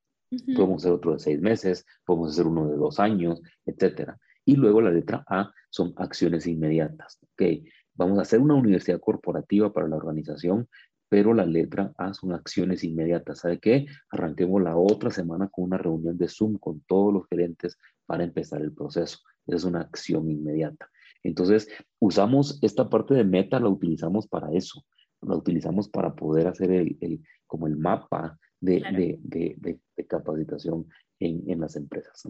[0.56, 4.18] podemos hacer otro de seis meses, podemos hacer uno de dos años, etcétera.
[4.46, 7.66] Y luego la letra A son acciones inmediatas, ¿ok?
[7.96, 10.68] Vamos a hacer una universidad corporativa para la organización,
[11.10, 13.40] pero la letra A son acciones inmediatas.
[13.40, 13.86] ¿Sabe qué?
[14.10, 18.62] Arranquemos la otra semana con una reunión de Zoom con todos los gerentes para empezar
[18.62, 19.20] el proceso.
[19.48, 20.90] es una acción inmediata.
[21.24, 21.68] Entonces,
[22.00, 24.84] usamos esta parte de meta, la utilizamos para eso.
[25.22, 30.88] La utilizamos para poder hacer el, como el mapa de, de, capacitación
[31.20, 32.24] en, en, las empresas.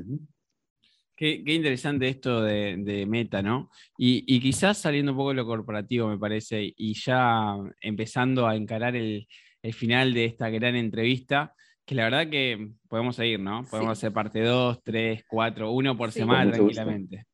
[1.16, 3.70] Qué, interesante esto de, meta, ¿no?
[3.98, 8.96] Y, quizás saliendo un poco de lo corporativo, me parece, y ya empezando a encarar
[8.96, 9.28] el,
[9.72, 11.54] final de esta gran entrevista,
[11.86, 13.66] que la verdad que podemos seguir, ¿no?
[13.70, 17.26] Podemos hacer parte 2, 3, 4, 1 por semana tranquilamente.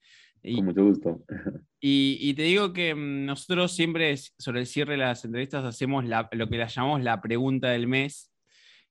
[0.42, 1.24] Y, Con mucho gusto.
[1.84, 6.48] Y, te digo que mm, nosotros siempre sobre el cierre de las entrevistas hacemos lo
[6.48, 8.32] que la llamamos la pregunta del mes.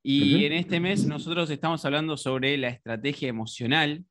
[0.03, 4.05] Y en este mes nosotros estamos hablando sobre la estrategia emocional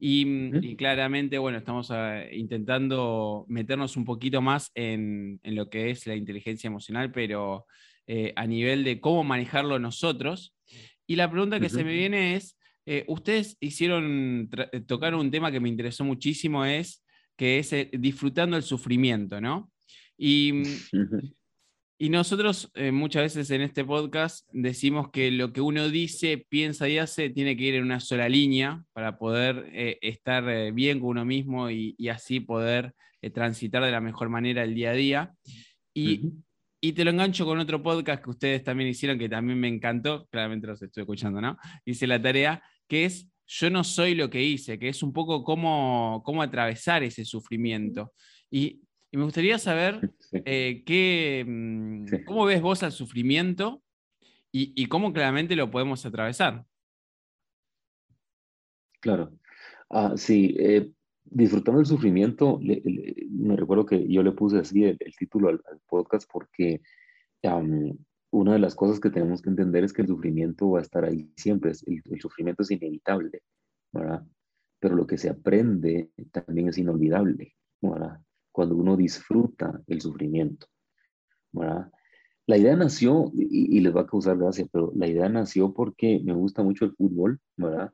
[0.00, 6.06] Mm, y, claramente, bueno, estamos ah, intentando meternos un poquito más en, lo que es
[6.06, 7.66] la inteligencia emocional, pero
[8.06, 10.54] eh, a nivel de cómo manejarlo nosotros.
[11.06, 15.50] Y la pregunta que se me viene es, eh, ustedes hicieron, eh, tocar un tema
[15.50, 17.04] que me interesó muchísimo, es
[17.36, 19.70] que es disfrutando el sufrimiento, ¿no?
[20.16, 20.64] Y mm,
[22.00, 26.88] y nosotros eh, muchas veces en este podcast decimos que lo que uno dice, piensa
[26.88, 31.00] y hace tiene que ir en una sola línea para poder eh, estar eh, bien
[31.00, 32.94] con uno mismo y, así poder
[33.34, 35.34] transitar de la mejor manera el día a día.
[35.92, 36.30] Y,
[36.80, 40.28] y, te lo engancho con otro podcast que ustedes también hicieron, que también me encantó,
[40.30, 41.58] claramente los estoy escuchando, ¿no?
[41.84, 45.42] Hice la tarea, que es Yo no soy lo que hice, que es un poco
[45.42, 48.12] cómo, cómo atravesar ese sufrimiento.
[48.50, 53.82] Y y me gustaría saber eh, qué, mm, cómo ves vos al sufrimiento
[54.50, 56.64] y, cómo claramente lo podemos atravesar.
[59.00, 59.30] Claro.
[59.88, 60.90] Ah, sí, eh,
[61.24, 66.80] disfrutando el sufrimiento, me recuerdo que yo le puse así el, título al, podcast porque
[68.30, 71.04] una de las cosas que tenemos que entender es que el sufrimiento va a estar
[71.04, 73.42] ahí siempre, el, el sufrimiento es inevitable,
[73.92, 74.26] ¿verdad?
[74.80, 78.20] Pero lo que se aprende también es inolvidable, ¿verdad?
[78.58, 80.66] Cuando uno disfruta el sufrimiento.
[81.52, 86.34] la idea nació, y, les va a causar gracia, pero la idea nació porque me
[86.34, 87.92] gusta mucho el fútbol, ¿verdad?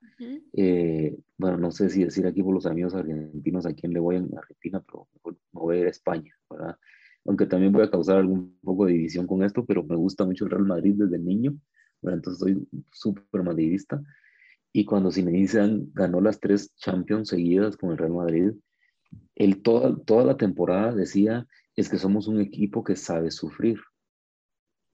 [0.54, 4.16] Eh, bueno, no sé si decir aquí por los amigos argentinos a quién le voy
[4.16, 5.06] en Argentina, pero
[5.52, 6.78] me voy a ir a España, ¿verdad?
[7.26, 10.46] Aunque también voy a causar algún poco de división con esto, pero me gusta mucho
[10.46, 11.54] el Real Madrid desde niño,
[12.00, 12.20] ¿verdad?
[12.20, 14.02] Entonces soy súper madridista.
[14.72, 18.52] Y cuando me dicen ganó las tres Champions seguidas con el Real Madrid,
[19.34, 21.46] él toda, toda la temporada decía,
[21.76, 23.78] es que somos un equipo que sabe sufrir,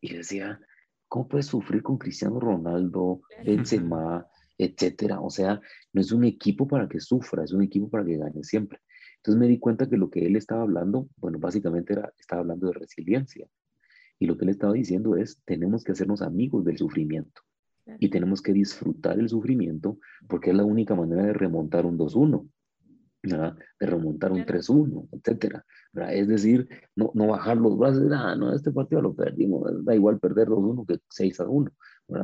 [0.00, 0.60] y decía,
[1.08, 5.20] ¿cómo puedes sufrir con Cristiano Ronaldo, Benzema, etcétera?
[5.20, 5.60] O sea,
[5.92, 8.80] no es un equipo para que sufra, es un equipo para que gane siempre.
[9.16, 12.68] Entonces me di cuenta que lo que él estaba hablando, bueno, básicamente era, estaba hablando
[12.68, 13.46] de resiliencia.
[14.18, 17.42] Y lo que él estaba diciendo es, tenemos que hacernos amigos del sufrimiento.
[17.98, 19.98] Y tenemos que disfrutar el sufrimiento
[20.28, 22.48] porque es la única manera de remontar un 2-1
[23.22, 25.64] de remontar un 3-1, etcétera.
[26.10, 30.18] Es decir, no, no bajar los brazos, ah, no, este partido lo perdimos, da igual
[30.18, 31.72] perder 2-1 que 6-1,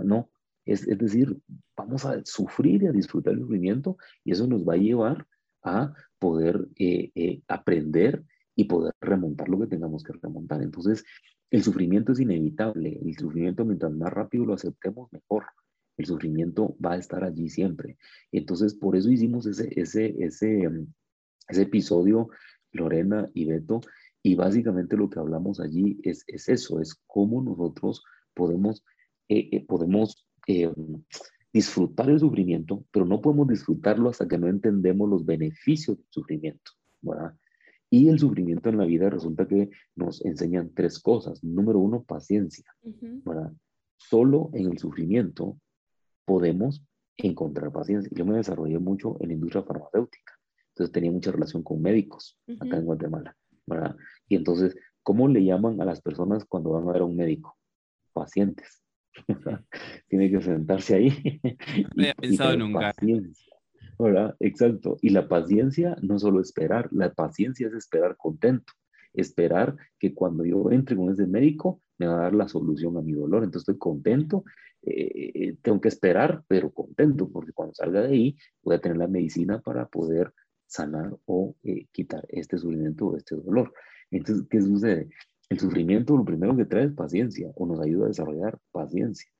[0.05, 0.31] no.
[0.65, 1.37] Es, es, decir,
[1.77, 5.27] vamos a sufrir y a disfrutar el sufrimiento y eso nos va a llevar
[5.63, 8.25] a poder eh, eh, aprender
[8.57, 10.63] y poder remontar lo que tengamos que remontar.
[10.63, 11.05] Entonces,
[11.51, 12.99] el sufrimiento es inevitable.
[13.05, 15.45] El sufrimiento, mientras más rápido lo aceptemos, mejor
[15.97, 17.97] el sufrimiento va a estar allí siempre.
[18.33, 20.87] Entonces, por eso hicimos ese, ese, ese, mm,
[21.49, 22.29] ese episodio,
[22.73, 23.81] Lorena y Beto,
[24.23, 28.03] y básicamente lo que hablamos allí es, es eso, es cómo nosotros
[28.35, 28.85] podemos,
[29.29, 30.73] eh, eh, podemos eh,
[31.53, 36.73] disfrutar el sufrimiento, pero no podemos disfrutarlo hasta que no entendemos los beneficios del sufrimiento,
[37.01, 37.35] ¿verdad?
[37.89, 41.43] Y el sufrimiento en la vida resulta que nos enseñan tres cosas.
[41.45, 43.53] Número uno, paciencia, ¿verdad?
[43.97, 45.57] Solo en el sufrimiento
[46.27, 46.85] podemos
[47.17, 48.11] encontrar paciencia.
[48.15, 50.35] Yo me desarrollé mucho en la industria farmacéutica,
[50.69, 53.35] entonces tenía mucha relación con médicos acá en Guatemala,
[53.67, 53.97] ¿verdad?
[54.29, 57.57] Y entonces, ¿cómo le llaman a las personas cuando van a ver a un médico?
[58.13, 58.83] Pacientes.
[60.09, 61.41] Tiene que sentarse ahí.
[61.43, 61.51] No
[62.03, 62.93] había pensado nunca.
[62.93, 63.57] Paciencia,
[63.99, 64.37] ¿verdad?
[64.41, 64.99] Exacto.
[65.01, 68.75] Y la paciencia no solo esperar, la paciencia es esperar contento
[69.17, 73.03] esperar que cuando yo entre con ese médico me va a dar la solución a
[73.03, 73.43] mi dolor.
[73.43, 74.45] Entonces estoy contento,
[74.87, 78.99] eh, eh, tengo que esperar, pero contento, porque cuando salga de ahí voy a tener
[78.99, 80.33] la medicina para poder
[80.67, 83.73] sanar o eh, quitar este sufrimiento o este dolor.
[84.11, 85.09] Entonces, ¿qué sucede?
[85.49, 89.31] El sufrimiento lo primero que trae es paciencia o nos ayuda a desarrollar paciencia,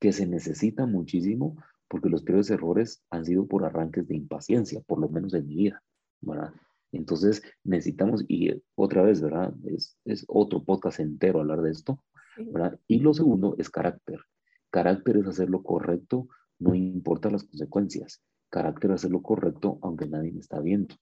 [0.00, 1.56] que se necesita muchísimo
[1.88, 5.54] porque los peores errores han sido por arranques de impaciencia, por lo menos en mi
[5.54, 5.82] vida.
[6.20, 6.52] ¿verdad?
[6.92, 9.52] Entonces necesitamos, y otra vez, ¿verdad?
[9.66, 12.02] Es, es otro podcast entero hablar de esto,
[12.36, 12.78] ¿verdad?
[12.86, 14.20] Y lo segundo es carácter.
[14.74, 16.26] Carácter es hacer lo correcto,
[16.58, 18.20] no importa las consecuencias.
[18.50, 20.96] Carácter es hacer lo correcto aunque nadie me está viendo.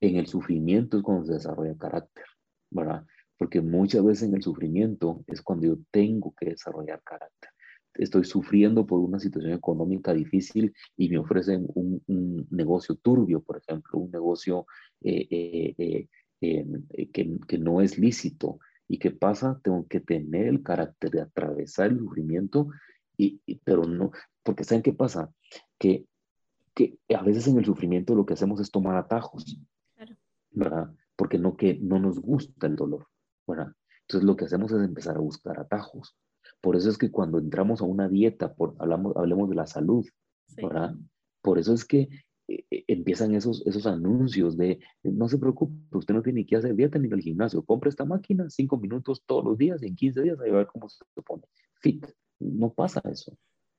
[0.00, 2.24] En el sufrimiento es cuando se desarrolla carácter,
[2.68, 3.06] ¿verdad?
[3.38, 7.50] Porque muchas veces en el sufrimiento es cuando yo tengo que desarrollar carácter
[7.94, 12.02] estoy sufriendo por una situación económica difícil y me ofrecen un,
[12.50, 14.66] negocio turbio, por ejemplo, un negocio
[15.02, 16.08] eh, eh,
[16.40, 18.58] eh, que, que, no es lícito.
[18.88, 19.60] ¿Y qué pasa?
[19.62, 22.68] Tengo que tener el carácter de atravesar el sufrimiento,
[23.16, 24.10] y, pero no,
[24.42, 25.30] porque ¿saben qué pasa?
[25.78, 26.06] Que,
[26.74, 29.58] que a veces en el sufrimiento lo que hacemos es tomar atajos,
[30.50, 30.92] ¿verdad?
[31.16, 33.06] Porque no, que no nos gusta el dolor,
[33.46, 33.72] ¿verdad?
[34.02, 36.16] Entonces lo que hacemos es empezar a buscar atajos.
[36.60, 40.06] Por eso es que cuando entramos a una dieta, por, hablamos, hablemos de la salud,
[40.56, 40.94] ¿verdad?
[41.40, 42.08] Por eso es que
[42.48, 47.08] empiezan esos, esos anuncios de no se preocupe, usted no tiene que hacer dieta ni
[47.08, 50.40] ir al gimnasio, compre esta máquina cinco minutos todos los días y en 15 días
[50.40, 51.44] a ver cómo se pone
[51.80, 52.06] fit.
[52.38, 53.36] No pasa eso.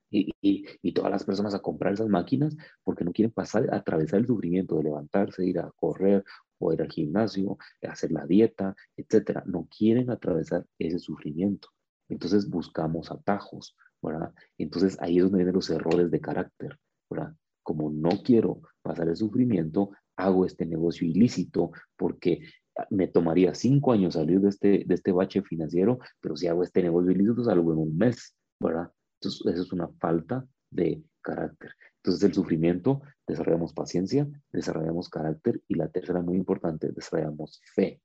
[0.09, 4.19] Y, y, y, todas las personas a comprar esas máquinas porque no quieren pasar, atravesar
[4.19, 6.23] el sufrimiento de levantarse, ir a correr
[6.59, 9.43] o ir al gimnasio, hacer la dieta, etcétera.
[9.47, 11.69] No quieren atravesar ese sufrimiento.
[12.09, 14.33] Entonces buscamos atajos, ¿verdad?
[14.57, 16.77] Entonces ahí es donde vienen los errores de carácter,
[17.09, 17.35] ¿verdad?
[17.63, 22.41] Como no quiero pasar el sufrimiento, hago este negocio ilícito porque
[22.89, 26.81] me tomaría cinco años salir de este, de este bache financiero, pero si hago este
[26.81, 28.91] negocio ilícito salgo en un mes, ¿verdad?
[29.19, 31.71] Entonces eso es una falta de carácter.
[31.97, 38.01] Entonces el sufrimiento, desarrollamos paciencia, desarrollamos carácter y la tercera muy importante, desarrollamos fe.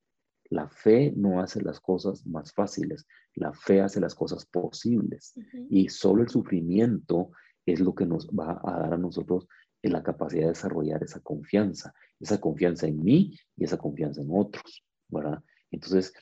[0.51, 5.35] La fe no hace las cosas más fáciles, la fe hace las cosas posibles.
[5.69, 7.33] Y solo el sufrimiento
[7.73, 9.47] es lo que nos va a dar a nosotros
[9.83, 14.85] la capacidad de desarrollar esa confianza, esa confianza en mí y esa confianza en otros,
[15.09, 15.43] ¿verdad?
[15.71, 16.13] Entonces,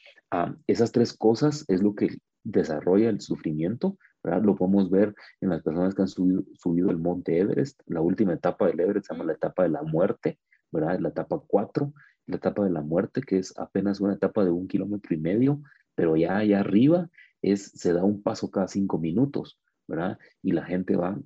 [0.66, 4.42] esas tres cosas es lo que desarrolla el sufrimiento, ¿verdad?
[4.42, 8.34] Lo podemos ver en las personas que han subido, subido el monte Everest, la última
[8.34, 10.38] etapa del Everest se llama la etapa de la muerte,
[10.70, 10.98] ¿verdad?
[11.00, 11.92] La etapa 4,
[12.26, 15.62] la etapa de la muerte, que es apenas una etapa de un kilómetro y medio,
[15.94, 17.08] pero ya allá arriba
[17.40, 20.18] es, se da un paso cada cinco minutos, ¿verdad?
[20.42, 21.18] Y la gente va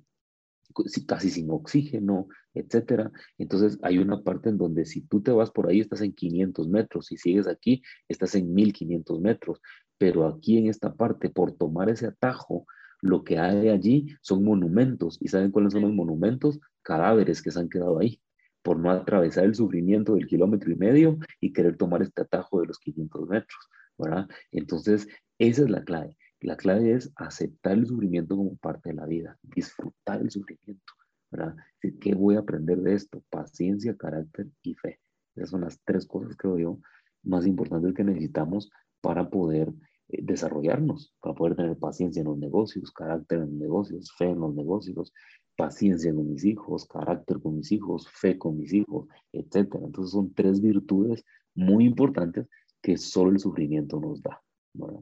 [1.07, 3.11] casi sin oxígeno, etcétera.
[3.37, 6.67] Entonces hay una parte en donde si tú te vas por ahí estás en 500
[6.69, 9.61] metros, si sigues aquí estás en 1500 metros,
[9.97, 12.65] pero aquí en esta parte, por tomar ese atajo,
[13.01, 15.17] lo que hay allí son monumentos.
[15.21, 16.59] ¿Y saben cuáles son los monumentos?
[16.81, 18.19] Cadáveres que se han quedado ahí
[18.63, 22.67] por no atravesar el sufrimiento del kilómetro y medio y querer tomar este atajo de
[22.67, 23.59] los 500 metros,
[23.97, 24.27] ¿verdad?
[24.51, 25.07] Entonces,
[25.39, 26.17] esa es la clave.
[26.41, 30.93] La clave es aceptar el sufrimiento como parte de la vida, disfrutar el sufrimiento,
[31.29, 31.55] ¿verdad?
[31.99, 33.23] ¿Qué voy a aprender de esto?
[33.29, 34.99] Paciencia, carácter y fe.
[35.35, 36.79] Esas son las tres cosas, creo yo,
[37.21, 38.71] más importantes que necesitamos
[39.01, 39.71] para poder
[40.09, 44.39] eh, desarrollarnos, para poder tener paciencia en los negocios, carácter en los negocios, fe en
[44.39, 45.13] los negocios,
[45.55, 49.75] paciencia con mis hijos, carácter con mis hijos, fe con mis hijos, etc.
[49.83, 51.23] Entonces son tres virtudes
[51.53, 52.47] muy importantes
[52.81, 54.41] que solo el sufrimiento nos da.
[54.73, 55.01] ¿verdad?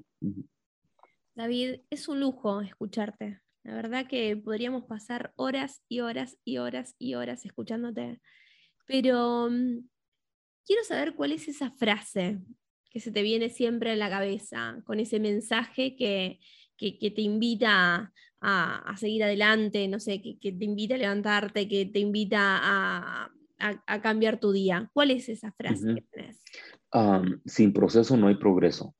[1.39, 3.39] David, es un lujo escucharte.
[3.63, 8.19] La verdad que podríamos pasar horas y horas y horas y horas escuchándote.
[8.85, 9.87] Pero mm,
[10.65, 12.39] quiero saber cuál es esa frase
[12.91, 16.41] que se te viene siempre en la cabeza, con ese mensaje que,
[16.77, 18.11] te invita
[18.41, 23.31] a, seguir adelante, no sé, que, te invita a levantarte, que te invita a,
[24.03, 24.89] cambiar tu día.
[24.91, 26.43] ¿Cuál es esa frase que tenés?
[27.45, 28.93] sin proceso no hay progreso,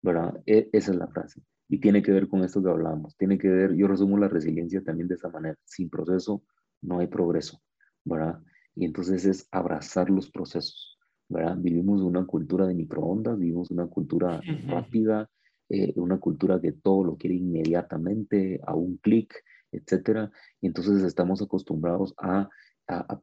[0.00, 0.40] ¿verdad?
[0.46, 1.42] E, esa es la frase.
[1.68, 3.16] Y tiene que ver con esto que hablamos.
[3.16, 5.56] Tiene que ver, yo resumo la resiliencia también de esa manera.
[5.64, 6.42] Sin proceso
[6.80, 7.60] no hay progreso,
[8.04, 8.40] ¿verdad?
[8.74, 10.98] Y entonces es abrazar los procesos,
[11.28, 11.56] ¿verdad?
[11.58, 15.28] Vivimos una cultura de microondas, vivimos una cultura rápida,
[15.68, 19.34] eh, una cultura que todo lo quiere inmediatamente, a un clic,
[19.72, 20.30] etcétera.
[20.60, 22.48] Y entonces estamos acostumbrados a,
[22.86, 23.18] a,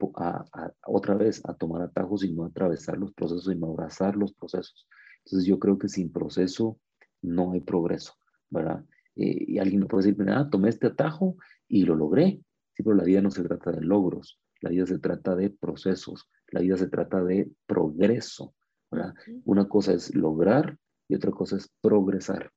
[0.53, 4.33] a, otra vez a tomar atajos y no atravesar los procesos y no abrazar los
[4.33, 4.87] procesos.
[5.25, 6.77] Entonces yo creo que sin proceso
[7.21, 8.13] no hay progreso.
[8.49, 8.83] ¿Verdad?
[9.15, 11.37] Eh, y alguien me puede decir, ah, tomé este atajo
[11.67, 12.41] y lo logré.
[12.73, 16.29] Sí, pero la vida no se trata de logros, la vida se trata de procesos,
[16.49, 18.53] la vida se trata de progreso,
[18.91, 19.13] ¿verdad?
[19.45, 20.77] Una cosa es lograr
[21.07, 22.51] y otra cosa es progresar.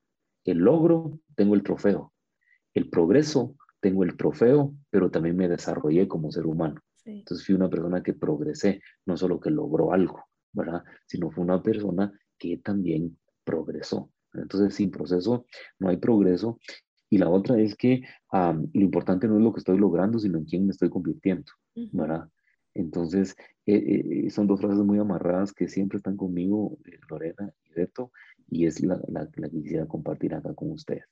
[0.44, 2.12] El logro, tengo el trofeo.
[2.74, 6.80] El progreso, tengo el trofeo, pero también me desarrollé como ser humano.
[7.04, 10.84] Entonces fui una persona que progresé, no solo que logró algo, ¿verdad?
[11.06, 14.10] Sino fue una persona que también progresó.
[14.42, 15.46] Entonces, sin proceso
[15.78, 16.58] no hay progreso.
[17.10, 20.44] Y la otra es que lo importante no es lo que estoy logrando, sino en
[20.44, 21.50] quién me estoy convirtiendo,
[21.92, 22.28] ¿verdad?
[22.74, 23.34] Entonces,
[23.66, 28.12] eh, eh, son dos frases muy amarradas que siempre están conmigo, eh, Lorena y Beto,
[28.50, 31.04] y es la, la, que quisiera compartir acá con ustedes.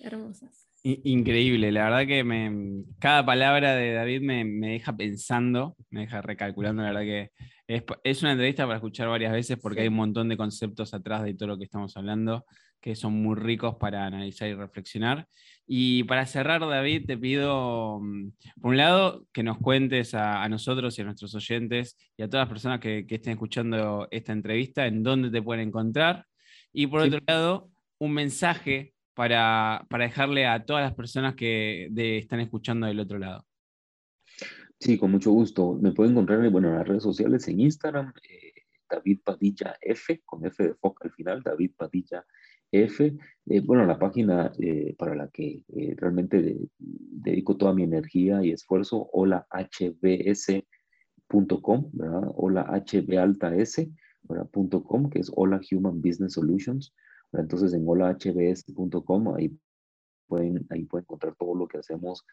[0.00, 0.68] Hermosas.
[0.82, 6.20] Increíble, la verdad que me, cada palabra de David me, me, deja pensando, me deja
[6.20, 7.30] recalculando, la verdad que
[7.66, 11.22] es, es, una entrevista para escuchar varias veces porque hay un montón de conceptos atrás
[11.24, 12.44] de todo lo que estamos hablando
[12.84, 15.26] que son muy ricos para analizar y reflexionar.
[15.66, 20.98] Y para cerrar, David, te pido, mm, por un lado, que nos cuentes a, nosotros
[20.98, 24.86] y a nuestros oyentes y a todas las personas que, que, estén escuchando esta entrevista
[24.86, 26.26] en dónde te pueden encontrar.
[26.74, 31.88] Y por otro lado, un mensaje para, para, dejarle a todas las personas que
[32.18, 33.46] están escuchando del otro lado.
[34.78, 35.78] Sí, con mucho gusto.
[35.80, 38.52] Me pueden encontrar bueno, en las redes sociales, en Instagram, eh,
[38.90, 42.24] David Padilla F, con F de foca al final, David Padilla
[42.70, 43.16] F.
[43.46, 45.62] Eh, bueno, la página eh, para la que
[45.96, 50.60] realmente dedico toda mi energía y esfuerzo, hola hbs.com,
[51.92, 52.30] ¿verdad?
[52.34, 53.76] Hola hbaltas,
[54.22, 54.50] ¿verdad?
[54.84, 56.92] .com, que es Hola Human Business Solutions.
[57.32, 59.56] Entonces en holahbs.com ahí
[60.26, 62.24] pueden, ahí pueden encontrar todo lo que hacemos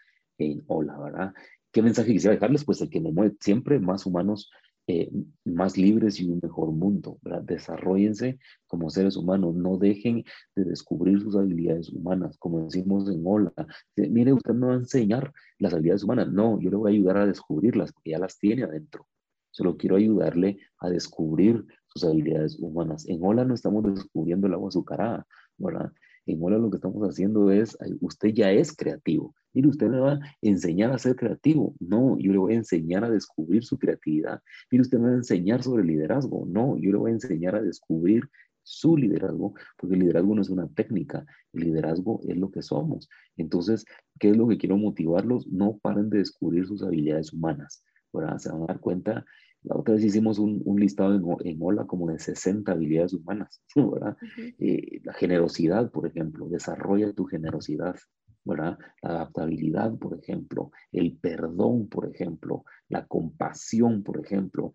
[0.42, 1.34] en Hola, ¿verdad?
[1.72, 2.66] ¿Qué mensaje quisiera dejarles?
[2.66, 4.52] Pues el que me mueve siempre más humanos,
[4.88, 5.10] eh,
[5.46, 7.44] más libres y un mejor mundo, ¿verdad?
[7.44, 10.26] Desarrollense como seres humanos, no dejen
[10.56, 13.54] de descubrir sus habilidades humanas, como decimos en Hola.
[13.96, 17.18] Mire, usted no va a enseñar las habilidades humanas, no, yo le voy a ayudar
[17.18, 19.08] a descubrirlas, porque ya las tiene adentro.
[19.52, 23.08] Solo quiero ayudarle a descubrir sus habilidades humanas.
[23.08, 25.28] En Hola no estamos descubriendo el agua azucarada,
[25.58, 25.92] ¿verdad?
[26.26, 29.34] En Hola lo que estamos haciendo es, usted ya es creativo.
[29.54, 31.76] Mire, usted me va a enseñar a ser creativo.
[31.80, 34.40] No, yo le voy a enseñar a descubrir su creatividad.
[34.72, 36.46] Mire, usted me va a enseñar sobre liderazgo.
[36.46, 38.24] No, yo le voy a enseñar a descubrir
[38.64, 43.10] su liderazgo, porque el liderazgo no es una técnica, el liderazgo es lo que somos.
[43.36, 43.84] Entonces,
[44.20, 45.48] ¿qué es lo que quiero motivarlos?
[45.48, 47.84] No paren de descubrir sus habilidades humanas.
[48.14, 48.38] ¿verdad?
[48.38, 49.26] Se van a dar cuenta
[49.64, 53.62] la otra vez hicimos un, un listado en, en, Hola como de 60 habilidades humanas,
[53.76, 54.18] ¿verdad?
[54.60, 57.96] Eh, la generosidad, por ejemplo, desarrolla tu generosidad,
[58.44, 58.78] ¿verdad?
[59.04, 64.74] La adaptabilidad, por ejemplo, el perdón, por ejemplo, la compasión, por ejemplo.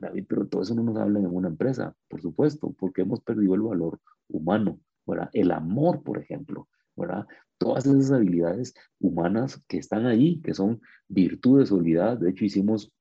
[0.00, 3.54] David, pero todo eso no nos habla en una empresa, por supuesto, porque hemos perdido
[3.54, 5.28] el valor humano, ¿verdad?
[5.32, 7.26] El amor, por ejemplo, ¿verdad?
[7.58, 12.20] Todas esas habilidades humanas que están ahí, que son virtudes olvidadas.
[12.20, 12.92] De hecho, hicimos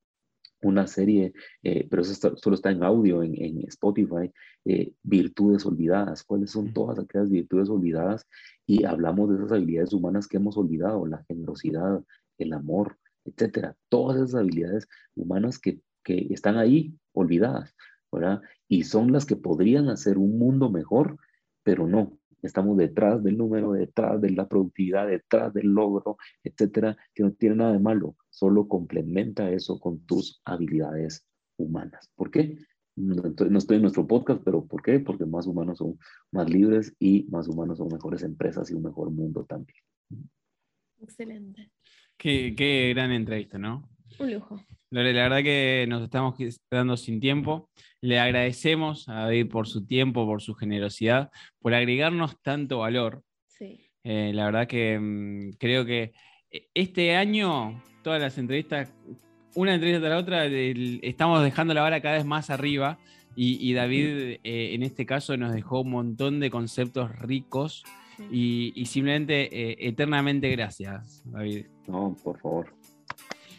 [0.64, 4.32] una serie, eh, pero eso solo está en audio en, en Spotify,
[4.66, 6.24] eh, virtudes olvidadas.
[6.24, 8.26] ¿Cuáles son todas aquellas virtudes olvidadas?
[8.66, 12.03] Y hablamos de esas habilidades humanas que hemos olvidado, la generosidad,
[12.38, 13.76] el amor, etcétera.
[13.89, 17.76] Todas esas habilidades humanas que, que están ahí olvidadas,
[18.11, 18.41] ¿verdad?
[18.68, 21.18] Y son las que podrían hacer un mundo mejor,
[21.64, 22.18] pero no.
[22.41, 27.55] Estamos detrás del número, detrás de la productividad, detrás del logro, etcétera, que no tiene
[27.55, 28.18] nada de malo.
[28.34, 31.24] Solo complementa eso con tus habilidades
[31.56, 32.10] humanas.
[32.16, 32.58] ¿Por qué?
[32.96, 35.00] No estoy en nuestro podcast, pero ¿por qué?
[35.00, 36.00] Porque más humanos son
[36.32, 39.78] más libres y más humanos son mejores empresas y un mejor mundo también.
[41.00, 41.70] Excelente.
[42.18, 43.88] Qué, qué gran entrevista, ¿no?
[44.20, 44.60] Un lujo.
[44.90, 47.70] Lore, la verdad que nos estamos quedando sin tiempo.
[48.02, 51.30] Le agradecemos a David por su tiempo, por su generosidad,
[51.60, 53.24] por agregarnos tanto valor.
[53.46, 53.92] Sí.
[54.04, 56.14] Eh, la verdad que mm, creo que
[56.50, 58.93] eh, este año, todas las entrevistas,
[59.56, 62.99] una entrevista tras la otra, el- estamos dejando la vara cada vez más arriba.
[63.36, 67.84] Y, y David, eh, en este caso, nos dejó un montón de conceptos ricos.
[68.32, 71.66] Y, y simplemente, eh, eternamente gracias, David.
[71.88, 72.68] No, por favor.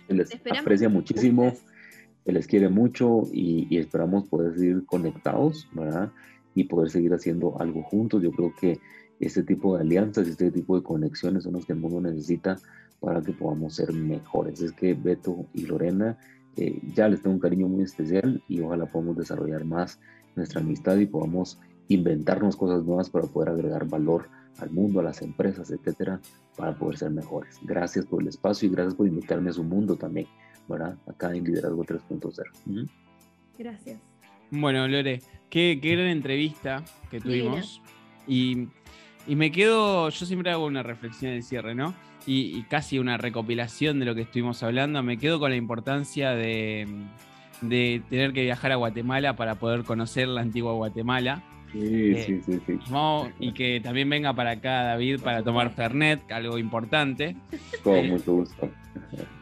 [0.06, 0.30] Se les
[0.60, 1.54] aprecia muchísimo,
[2.24, 6.12] se les quiere mucho y, y esperamos poder seguir conectados, ¿verdad?
[6.54, 8.22] Y poder seguir haciendo algo juntos.
[8.22, 8.78] Yo creo que
[9.18, 12.56] este tipo de alianzas, este tipo de conexiones son las que el mundo necesita
[13.04, 14.60] para que podamos ser mejores.
[14.62, 16.16] Es que Beto y Lorena
[16.56, 20.00] eh, ya les tengo un cariño muy especial y ojalá podamos desarrollar más
[20.36, 25.20] nuestra amistad y podamos inventarnos cosas nuevas para poder agregar valor al mundo, a las
[25.20, 26.20] empresas, etcétera,
[26.56, 27.58] para poder ser mejores.
[27.62, 30.26] Gracias por el espacio y gracias por invitarme a su mundo también,
[30.68, 30.96] ¿verdad?
[31.06, 32.32] Acá en Liderazgo 3.0.
[32.66, 32.88] Ujú.
[33.58, 34.00] Gracias.
[34.50, 37.82] Bueno, Lore, qué, qué gran entrevista que tuvimos.
[38.26, 38.68] Y,
[39.26, 41.94] y me quedo, yo siempre hago una reflexión del cierre, ¿no?
[42.26, 45.02] Y, y casi una recopilación de lo que estuvimos hablando.
[45.02, 46.86] Me quedo con la importancia de,
[47.60, 51.42] de tener que viajar a Guatemala para poder conocer la antigua Guatemala.
[51.72, 52.78] Sí, Eh, sí, sí, sí.
[52.88, 57.36] Vamos- y que también venga para acá David para tomar Fernet, algo importante.
[57.82, 58.70] Con mucho gusto.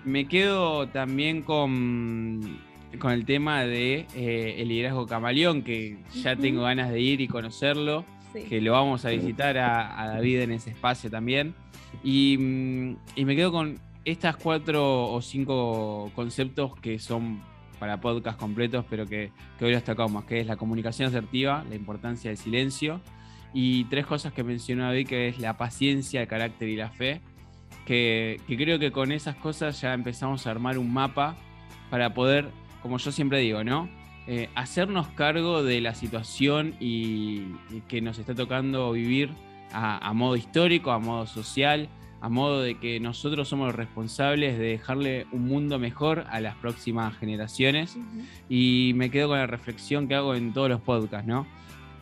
[0.04, 2.58] Me quedo también con,
[2.98, 7.28] con el tema de eh, el liderazgo camaleón, que ya tengo ganas de ir y
[7.28, 8.44] conocerlo, Sí.
[8.48, 11.54] que lo vamos a visitar a, a David en ese espacio también.
[12.02, 17.42] Y, mm, y me quedo con estas cuatro o cinco conceptos que son
[17.78, 21.74] para podcast completos, pero que, que hoy los tocamos, que es la comunicación asertiva, la
[21.74, 23.00] importancia del silencio,
[23.54, 27.20] y tres cosas que mencionó David, que es la paciencia, el carácter y la fe,
[27.86, 31.36] que, creo que con esas cosas ya empezamos a armar un mapa
[31.90, 32.48] para poder,
[32.80, 33.88] como yo siempre digo, ¿no?
[34.26, 37.46] Eh, hacernos cargo de la situación y
[37.88, 39.30] que nos está tocando vivir
[39.72, 41.88] a, a modo histórico, a modo social,
[42.22, 46.54] a modo de que nosotros somos los responsables de dejarle un mundo mejor a las
[46.54, 47.98] próximas generaciones.
[48.48, 51.48] Y me quedo con la reflexión que hago en todos los podcasts, ¿no?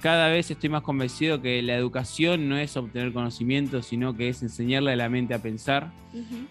[0.03, 4.43] Cada vez estoy más convencido que la educación no es obtener conocimiento, sino que es
[4.43, 5.91] enseñarle a la mente a pensar.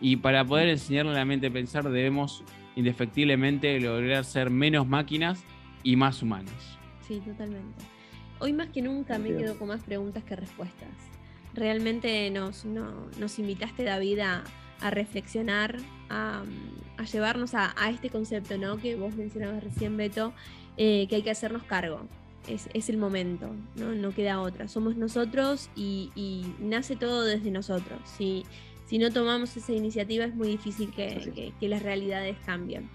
[0.01, 2.43] Y para poder enseñarle a la mente a pensar debemos
[2.75, 5.43] indefectiblemente lograr ser menos máquinas
[5.83, 6.79] y más humanos.
[7.07, 7.83] Sí, totalmente.
[8.39, 11.08] Hoy más que nunca me quedo con más preguntas que respuestas.
[11.53, 14.43] Realmente nos, no- nos invitaste, David, a,
[14.81, 15.77] a reflexionar,
[16.09, 16.43] a,
[16.97, 18.77] a llevarnos a, a este concepto ¿no?
[18.77, 20.33] que vos mencionabas recién, Beto,
[20.77, 22.01] eh, que hay que hacernos cargo.
[22.47, 23.93] Es, es el momento, ¿no?
[23.93, 24.67] no queda otra.
[24.67, 27.99] Somos nosotros y, y nace todo desde nosotros.
[28.17, 28.45] Si,
[28.85, 32.89] si no tomamos esa iniciativa es muy difícil que- que las realidades cambien.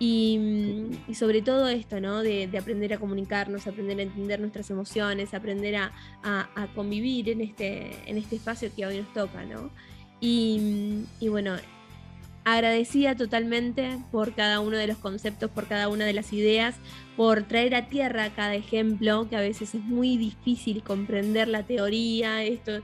[0.00, 2.22] Y, mm, y sobre todo esto, ¿no?
[2.22, 5.92] De, de aprender a comunicarnos, aprender a entender nuestras emociones, aprender a,
[6.22, 9.70] a- a convivir en este, en este espacio que hoy nos toca, ¿no?
[10.20, 11.56] Y, mm, y bueno,
[12.44, 16.76] agradecida totalmente por cada uno de los conceptos, por cada una de las ideas,
[17.16, 22.44] por traer a tierra cada ejemplo, que a veces es muy difícil comprender la teoría,
[22.44, 22.82] esto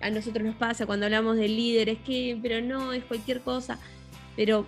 [0.00, 3.78] a nosotros nos pasa cuando hablamos de líderes, que, pero no, es cualquier cosa,
[4.34, 4.66] pero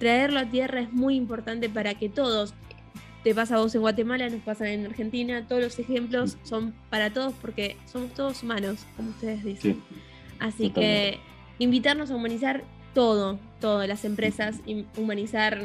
[0.00, 2.54] traerlo a tierra es muy importante para que todos,
[3.22, 7.10] te pasa a vos en Guatemala, nos pasa en Argentina, todos los ejemplos son para
[7.12, 9.74] todos porque somos todos humanos, como ustedes dicen.
[9.74, 9.82] Sí,
[10.40, 10.80] Así totalmente.
[10.80, 11.18] que
[11.62, 15.60] invitarnos a humanizar todo, todo, las empresas, im- humanizar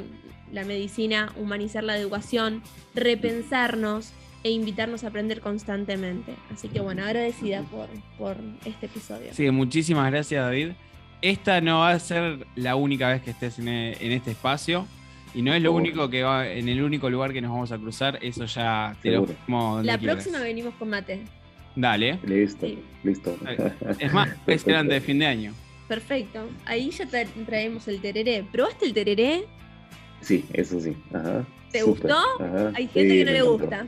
[0.51, 2.61] la medicina, humanizar la educación,
[2.93, 4.11] repensarnos
[4.43, 6.36] e invitarnos a aprender constantemente.
[6.53, 9.31] Así que bueno, agradecida por, por este episodio.
[9.36, 10.73] Que muchísimas gracias, David.
[11.22, 14.86] Esta no va a ser la única vez que estés en, e- en este espacio.
[15.34, 17.78] Y no es lo único que va, en el único lugar que nos vamos a
[17.78, 19.36] cruzar, eso ya te lo Seguro.
[19.49, 20.16] donde La quieras.
[20.18, 21.22] próxima venimos con mate.
[21.76, 22.20] Dale.
[22.26, 22.80] Listo, Sí.
[23.03, 23.38] listo.
[23.99, 25.53] Es más, es de fin de año.
[25.89, 26.39] Perfecto.
[26.66, 28.45] Ahí ya tra- traemos el tereré.
[28.49, 29.43] ¿Probaste el tereré?
[30.22, 30.95] Sí, eso sí.
[31.13, 31.45] Ajá.
[31.72, 32.18] ¿Te gustó?
[32.39, 32.72] Ajá.
[32.74, 33.57] Hay gente Sí, que no le encantó.
[33.57, 33.88] gusta.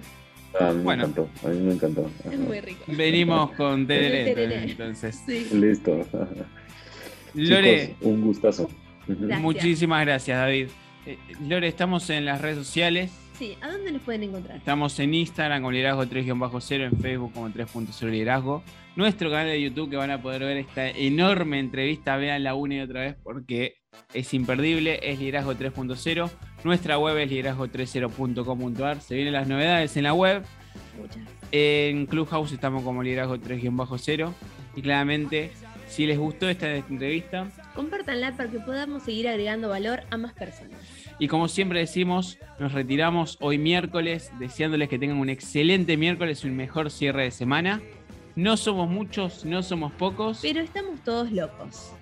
[0.60, 1.04] Ah, a mí Bueno.
[1.04, 1.48] me encantó.
[1.48, 2.12] A mí me encantó.
[2.30, 2.84] Es muy rico.
[2.88, 4.34] Venimos con tereré.
[4.34, 4.64] tereré.
[4.72, 5.48] Entonces, Sí.
[5.54, 6.06] Listo.
[7.38, 8.70] Lore, Chicos, un gustazo.
[9.08, 9.42] Gracias.
[9.42, 10.68] muchísimas gracias, David.
[11.06, 11.18] Eh,
[11.48, 13.12] Lore, estamos en las redes sociales.
[13.38, 14.58] Sí, ¿a dónde nos pueden encontrar?
[14.58, 18.64] Estamos en Instagram como liderazgo 3-0, en Facebook como 3.0 liderazgo.
[18.96, 22.80] Nuestro canal de YouTube que van a poder ver esta enorme entrevista, veanla una y
[22.80, 23.76] otra vez porque
[24.14, 26.32] es imperdible, es liderazgo 3.0.
[26.64, 29.02] Nuestra web es liderazgo30.com.ar.
[29.02, 30.44] Se vienen las novedades en la web.
[31.00, 31.20] Muchas.
[31.52, 34.34] En Clubhouse estamos como liderazgo 3-0.
[34.76, 35.52] Y claramente,
[35.88, 40.80] si les gustó esta entrevista, Compártanla para que podamos seguir agregando valor a más personas.
[41.20, 46.48] Y como siempre decimos, nos retiramos hoy miércoles, deseándoles que tengan un excelente miércoles y
[46.48, 47.80] un mejor cierre de semana.
[48.36, 50.40] No somos muchos, no somos pocos.
[50.42, 51.94] Pero estamos todos locos.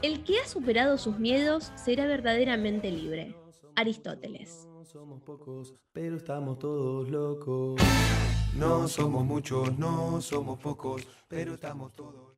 [0.00, 3.34] El que ha superado sus miedos será verdaderamente libre.
[3.76, 4.66] Aristóteles.
[4.72, 7.82] No somos pocos, pero estamos todos locos.
[8.56, 12.23] No somos muchos, no somos pocos, pero estamos todos.